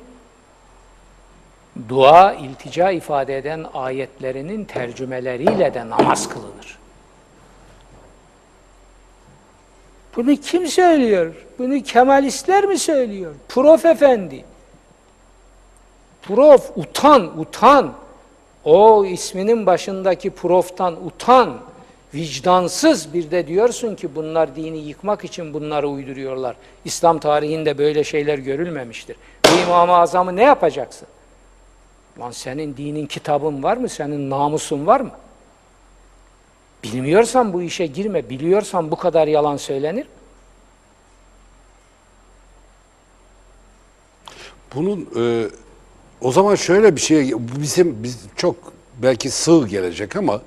dua, 1.88 2.34
iltica 2.34 2.90
ifade 2.90 3.36
eden 3.36 3.66
ayetlerinin 3.74 4.64
tercümeleriyle 4.64 5.74
de 5.74 5.90
namaz 5.90 6.28
kılınır. 6.28 6.78
Bunu 10.16 10.36
kim 10.36 10.66
söylüyor? 10.66 11.34
Bunu 11.58 11.82
Kemalistler 11.82 12.64
mi 12.64 12.78
söylüyor? 12.78 13.34
Prof 13.48 13.84
efendi. 13.84 14.44
Prof 16.22 16.70
utan, 16.76 17.40
utan. 17.40 17.92
O 18.64 19.04
isminin 19.04 19.66
başındaki 19.66 20.30
proftan 20.30 21.06
utan, 21.06 21.58
vicdansız 22.14 23.14
bir 23.14 23.30
de 23.30 23.46
diyorsun 23.46 23.94
ki 23.94 24.14
bunlar 24.14 24.56
dini 24.56 24.78
yıkmak 24.78 25.24
için 25.24 25.54
bunları 25.54 25.88
uyduruyorlar. 25.88 26.56
İslam 26.84 27.18
tarihinde 27.18 27.78
böyle 27.78 28.04
şeyler 28.04 28.38
görülmemiştir. 28.38 29.16
Bu 29.46 29.58
İmam-ı 29.66 29.96
Azam'ı 29.96 30.36
ne 30.36 30.42
yapacaksın? 30.42 31.08
Lan 32.18 32.30
senin 32.30 32.76
dinin 32.76 33.06
kitabın 33.06 33.62
var 33.62 33.76
mı? 33.76 33.88
Senin 33.88 34.30
namusun 34.30 34.86
var 34.86 35.00
mı? 35.00 35.10
Bilmiyorsan 36.84 37.52
bu 37.52 37.62
işe 37.62 37.86
girme. 37.86 38.30
Biliyorsan 38.30 38.90
bu 38.90 38.96
kadar 38.96 39.26
yalan 39.26 39.56
söylenir. 39.56 40.02
mi? 40.02 40.10
Bunun 44.74 45.08
e, 45.16 45.48
o 46.22 46.32
zaman 46.32 46.54
şöyle 46.54 46.96
bir 46.96 47.00
şey, 47.00 47.32
bu 47.32 47.60
bizim 47.62 48.02
biz 48.02 48.18
çok 48.36 48.56
belki 49.02 49.30
sığ 49.30 49.66
gelecek 49.68 50.16
ama 50.16 50.40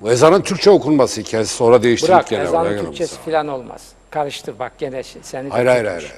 bu 0.00 0.10
ezanın 0.10 0.42
Türkçe 0.42 0.70
okunması 0.70 1.20
hikayesi 1.20 1.54
sonra 1.54 1.82
değiştirdik 1.82 2.14
Bırak 2.14 2.28
gene. 2.28 2.42
ezanın 2.42 2.70
gene 2.70 2.80
Türkçesi 2.80 3.16
falan 3.16 3.48
olmaz. 3.48 3.82
Karıştır 4.10 4.58
bak 4.58 4.72
gene 4.78 5.02
şey- 5.02 5.22
seni 5.24 5.48
Hayır 5.48 5.66
hayır 5.66 5.84
hayır. 5.84 6.00
hayır. 6.00 6.12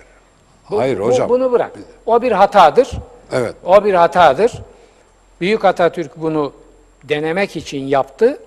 Hayır 0.65 0.99
Bu- 1.01 1.05
hocam. 1.07 1.29
Bunu 1.29 1.53
bırak. 1.53 1.73
O 2.07 2.23
bir 2.23 2.33
hatadır. 2.33 2.91
Evet. 3.33 3.55
O 3.65 3.85
bir 3.85 3.95
hatadır. 3.95 4.53
Büyük 5.41 5.65
Atatürk 5.65 6.17
bunu 6.21 6.53
denemek 7.05 7.57
için 7.57 7.79
yaptı. 7.79 8.39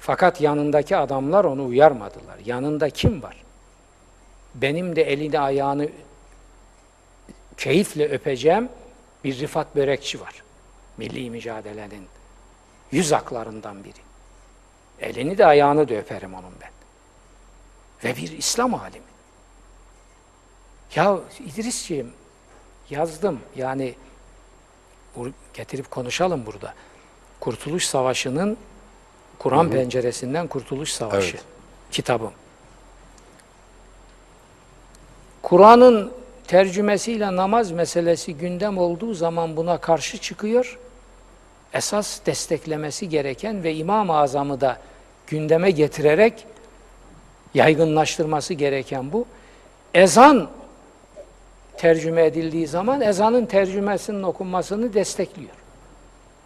Fakat 0.00 0.40
yanındaki 0.40 0.96
adamlar 0.96 1.44
onu 1.44 1.64
uyarmadılar. 1.66 2.36
Yanında 2.44 2.90
kim 2.90 3.22
var? 3.22 3.36
Benim 4.54 4.96
de 4.96 5.02
elini 5.02 5.40
ayağını 5.40 5.88
keyifle 7.56 8.08
öpeceğim 8.08 8.68
bir 9.24 9.38
Rifat 9.38 9.76
Börekçi 9.76 10.20
var. 10.20 10.42
Milli 10.96 11.30
mücadelenin 11.30 12.06
yüz 12.92 13.12
aklarından 13.12 13.84
biri. 13.84 13.98
Elini 15.00 15.38
de 15.38 15.46
ayağını 15.46 15.88
da 15.88 15.94
öperim 15.94 16.34
onun 16.34 16.52
ben. 16.60 16.70
Ve 18.04 18.16
bir 18.16 18.38
İslam 18.38 18.74
alimi. 18.74 19.04
Ya 20.94 21.18
İdrisciğim 21.46 22.12
yazdım 22.90 23.40
yani 23.56 23.94
getirip 25.54 25.90
konuşalım 25.90 26.46
burada. 26.46 26.74
Kurtuluş 27.40 27.86
Savaşı'nın 27.86 28.56
Kur'an 29.38 29.70
penceresinden 29.70 30.46
Kurtuluş 30.46 30.92
Savaşı 30.92 31.36
Evet. 31.36 31.44
kitabım. 31.90 32.32
Kur'an'ın 35.42 36.12
tercümesiyle 36.46 37.36
namaz 37.36 37.70
meselesi 37.70 38.34
gündem 38.34 38.78
olduğu 38.78 39.14
zaman 39.14 39.56
buna 39.56 39.78
karşı 39.78 40.18
çıkıyor. 40.18 40.78
Esas 41.72 42.26
desteklemesi 42.26 43.08
gereken 43.08 43.62
ve 43.64 43.74
İmam-ı 43.74 44.16
Azam'ı 44.16 44.60
da 44.60 44.78
gündeme 45.26 45.70
getirerek 45.70 46.46
yaygınlaştırması 47.54 48.54
gereken 48.54 49.12
bu. 49.12 49.26
Ezan 49.94 50.48
tercüme 51.76 52.24
edildiği 52.24 52.66
zaman 52.66 53.00
ezanın 53.00 53.46
tercümesinin 53.46 54.22
okunmasını 54.22 54.94
destekliyor. 54.94 55.54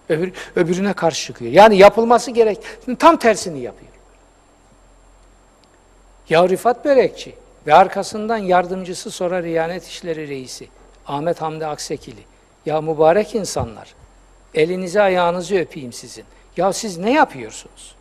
Öbür, 0.09 0.33
öbürüne 0.57 0.93
karşı 0.93 1.27
çıkıyor. 1.27 1.53
Yani 1.53 1.77
yapılması 1.77 2.31
gerek. 2.31 2.61
Tam 2.99 3.17
tersini 3.17 3.61
yapıyor. 3.61 3.93
Ya 6.29 6.49
Rifat 6.49 6.85
Börekçi 6.85 7.35
ve 7.69 7.75
arkasından 7.75 8.37
yardımcısı 8.37 9.11
sonra 9.11 9.43
Riyanet 9.43 9.87
İşleri 9.87 10.29
Reisi 10.29 10.69
Ahmet 11.07 11.43
Hamdi 11.43 11.67
Aksekili. 11.67 12.21
Ya 12.67 12.81
mübarek 12.81 13.35
insanlar 13.35 13.95
elinizi 14.55 15.01
ayağınızı 15.01 15.57
öpeyim 15.57 15.93
sizin. 15.93 16.25
Ya 16.57 16.73
siz 16.73 16.99
ne 16.99 17.13
yapıyorsunuz? 17.13 17.95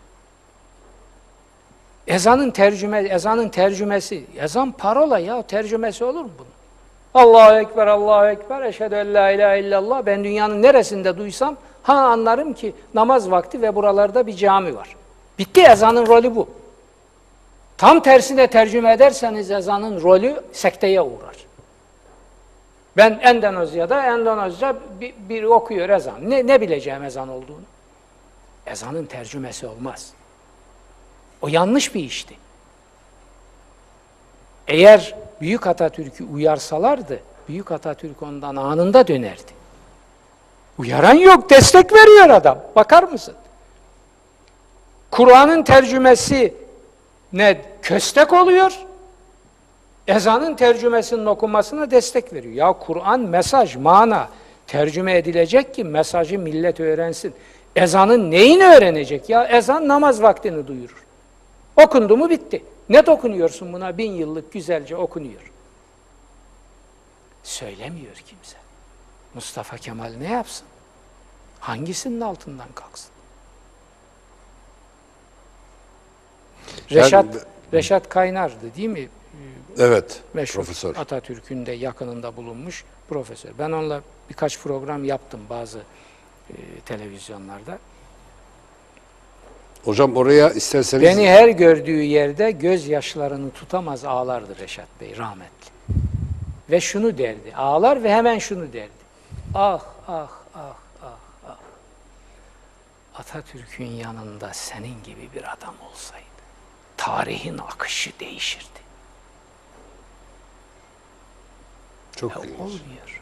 Ezanın 2.08 2.51
tercüme 2.51 2.99
ezanın 2.99 3.49
tercümesi, 3.49 4.23
ezan 4.38 4.71
parola 4.71 5.19
ya 5.19 5.41
tercümesi 5.41 6.03
olur 6.03 6.21
mu 6.21 6.32
bunun? 6.38 6.49
Allahu 7.25 7.60
Ekber, 7.60 7.88
Allahu 7.88 8.25
Ekber, 8.25 8.62
eşhedü 8.62 8.95
en 8.95 9.13
la 9.13 9.32
ilahe 9.32 9.60
illallah. 9.60 10.06
Ben 10.06 10.23
dünyanın 10.23 10.62
neresinde 10.62 11.17
duysam 11.17 11.58
ha 11.84 11.93
anlarım 11.93 12.53
ki 12.53 12.73
namaz 12.93 13.32
vakti 13.32 13.62
ve 13.62 13.75
buralarda 13.75 14.27
bir 14.27 14.36
cami 14.36 14.75
var. 14.75 14.95
Bitti 15.39 15.62
ezanın 15.62 16.08
rolü 16.08 16.36
bu. 16.36 16.47
Tam 17.77 18.03
tersine 18.03 18.47
tercüme 18.47 18.93
ederseniz 18.93 19.51
ezanın 19.51 20.01
rolü 20.01 20.43
sekteye 20.51 21.01
uğrar. 21.01 21.35
Ben 22.97 23.19
Endonezya'da 23.21 24.05
Endonezya 24.05 24.75
bir, 25.01 25.13
bir 25.29 25.43
okuyor 25.43 25.89
ezan. 25.89 26.29
Ne, 26.29 26.47
ne 26.47 26.61
bileceğim 26.61 27.03
ezan 27.03 27.29
olduğunu? 27.29 27.61
Ezanın 28.65 29.05
tercümesi 29.05 29.67
olmaz. 29.67 30.13
O 31.41 31.47
yanlış 31.47 31.95
bir 31.95 32.03
işti. 32.03 32.35
Eğer 34.67 35.15
Büyük 35.41 35.67
Atatürk'ü 35.67 36.23
uyarsalardı, 36.23 37.19
Büyük 37.47 37.71
Atatürk 37.71 38.21
ondan 38.21 38.55
anında 38.55 39.07
dönerdi. 39.07 39.57
Uyaran 40.77 41.13
yok, 41.13 41.49
destek 41.49 41.93
veriyor 41.93 42.29
adam. 42.29 42.59
Bakar 42.75 43.03
mısın? 43.03 43.35
Kur'an'ın 45.11 45.63
tercümesi 45.63 46.66
ne 47.33 47.61
köstek 47.81 48.33
oluyor, 48.33 48.79
ezanın 50.07 50.55
tercümesinin 50.55 51.25
okunmasına 51.25 51.91
destek 51.91 52.33
veriyor. 52.33 52.53
Ya 52.53 52.73
Kur'an 52.73 53.19
mesaj, 53.19 53.75
mana 53.75 54.29
tercüme 54.67 55.17
edilecek 55.17 55.73
ki 55.73 55.83
mesajı 55.83 56.39
millet 56.39 56.79
öğrensin. 56.79 57.33
Ezanın 57.75 58.31
neyini 58.31 58.63
öğrenecek 58.63 59.29
ya? 59.29 59.45
Ezan 59.45 59.87
namaz 59.87 60.21
vaktini 60.21 60.67
duyurur. 60.67 61.05
Okundu 61.77 62.17
mu 62.17 62.29
bitti. 62.29 62.63
Ne 62.89 63.05
dokunuyorsun 63.05 63.73
buna? 63.73 63.97
Bin 63.97 64.11
yıllık 64.11 64.53
güzelce 64.53 64.95
okunuyor. 64.95 65.51
Söylemiyor 67.43 68.15
kimse. 68.15 68.57
Mustafa 69.33 69.77
Kemal 69.77 70.11
ne 70.19 70.31
yapsın? 70.31 70.67
Hangisinin 71.59 72.21
altından 72.21 72.67
kalksın? 72.75 73.11
Reşat, 76.91 77.26
Reşat 77.73 78.10
Kaynar'dı 78.10 78.76
değil 78.78 78.89
mi? 78.89 79.10
Evet. 79.80 80.21
Meşhur 80.34 80.56
Profesör. 80.56 80.95
Atatürk'ün 80.95 81.65
de 81.65 81.71
yakınında 81.71 82.36
bulunmuş 82.36 82.84
profesör. 83.10 83.52
Ben 83.60 83.71
onunla 83.71 84.02
birkaç 84.30 84.60
program 84.60 85.04
yaptım 85.04 85.39
bazı 85.50 85.80
e, 86.50 86.54
televizyonlarda. 86.86 87.80
Hocam 89.84 90.15
oraya 90.15 90.50
isterseniz 90.50 91.04
Beni 91.04 91.30
her 91.30 91.50
gördüğü 91.50 92.02
yerde 92.02 92.52
gözyaşlarını 92.52 93.52
tutamaz 93.52 94.06
ağlardı 94.06 94.60
Reşat 94.60 94.88
Bey 95.02 95.17
rahmetli. 95.17 95.71
Ve 96.71 96.82
şunu 96.82 97.17
derdi, 97.17 97.56
ağlar 97.56 98.04
ve 98.04 98.13
hemen 98.13 98.39
şunu 98.39 98.73
derdi. 98.73 98.91
Ah, 99.56 99.84
ah, 100.08 100.30
ah, 100.56 100.76
ah, 101.04 101.17
ah. 101.47 101.58
Atatürk'ün 103.15 103.86
yanında 103.86 104.54
senin 104.54 105.04
gibi 105.04 105.30
bir 105.36 105.54
adam 105.54 105.73
olsaydı, 105.91 106.37
tarihin 106.97 107.57
akışı 107.57 108.12
değişirdi. 108.19 108.65
çok 112.15 112.36
Ya 112.36 112.41
ilginç. 112.41 112.60
olmuyor. 112.60 113.21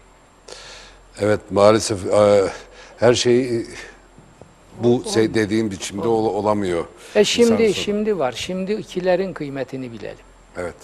Evet 1.20 1.40
maalesef 1.52 2.06
e, 2.14 2.50
her 2.98 3.14
şey 3.14 3.58
e, 3.58 3.64
bu 4.80 5.04
şey 5.14 5.34
dediğim 5.34 5.72
biçimde 5.72 6.08
ol- 6.08 6.26
olamıyor. 6.26 6.86
E 7.16 7.24
şimdi 7.24 7.64
İnsan 7.64 7.82
şimdi 7.82 8.20
var. 8.20 8.32
Şimdi 8.32 8.74
ikilerin 8.74 9.34
kıymetini 9.34 9.92
bilelim. 9.92 10.18
Evet. 10.58 10.76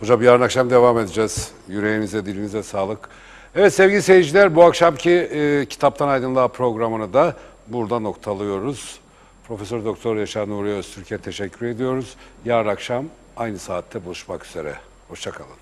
Hocam 0.00 0.22
yarın 0.22 0.40
akşam 0.42 0.70
devam 0.70 0.98
edeceğiz. 0.98 1.50
Yüreğinize, 1.68 2.26
dilinize 2.26 2.62
sağlık. 2.62 3.08
Evet 3.54 3.74
sevgili 3.74 4.02
seyirciler 4.02 4.56
bu 4.56 4.64
akşamki 4.64 5.10
e, 5.10 5.66
Kitaptan 5.68 6.08
Aydınlığa 6.08 6.48
programını 6.48 7.12
da 7.12 7.36
burada 7.66 7.98
noktalıyoruz. 7.98 8.98
Profesör 9.48 9.84
Doktor 9.84 10.16
Yaşar 10.16 10.48
Nuri 10.48 10.68
Öztürk'e 10.68 11.18
teşekkür 11.18 11.66
ediyoruz. 11.66 12.16
Yarın 12.44 12.68
akşam 12.68 13.04
aynı 13.36 13.58
saatte 13.58 14.04
buluşmak 14.04 14.46
üzere. 14.46 14.74
Hoşçakalın. 15.08 15.57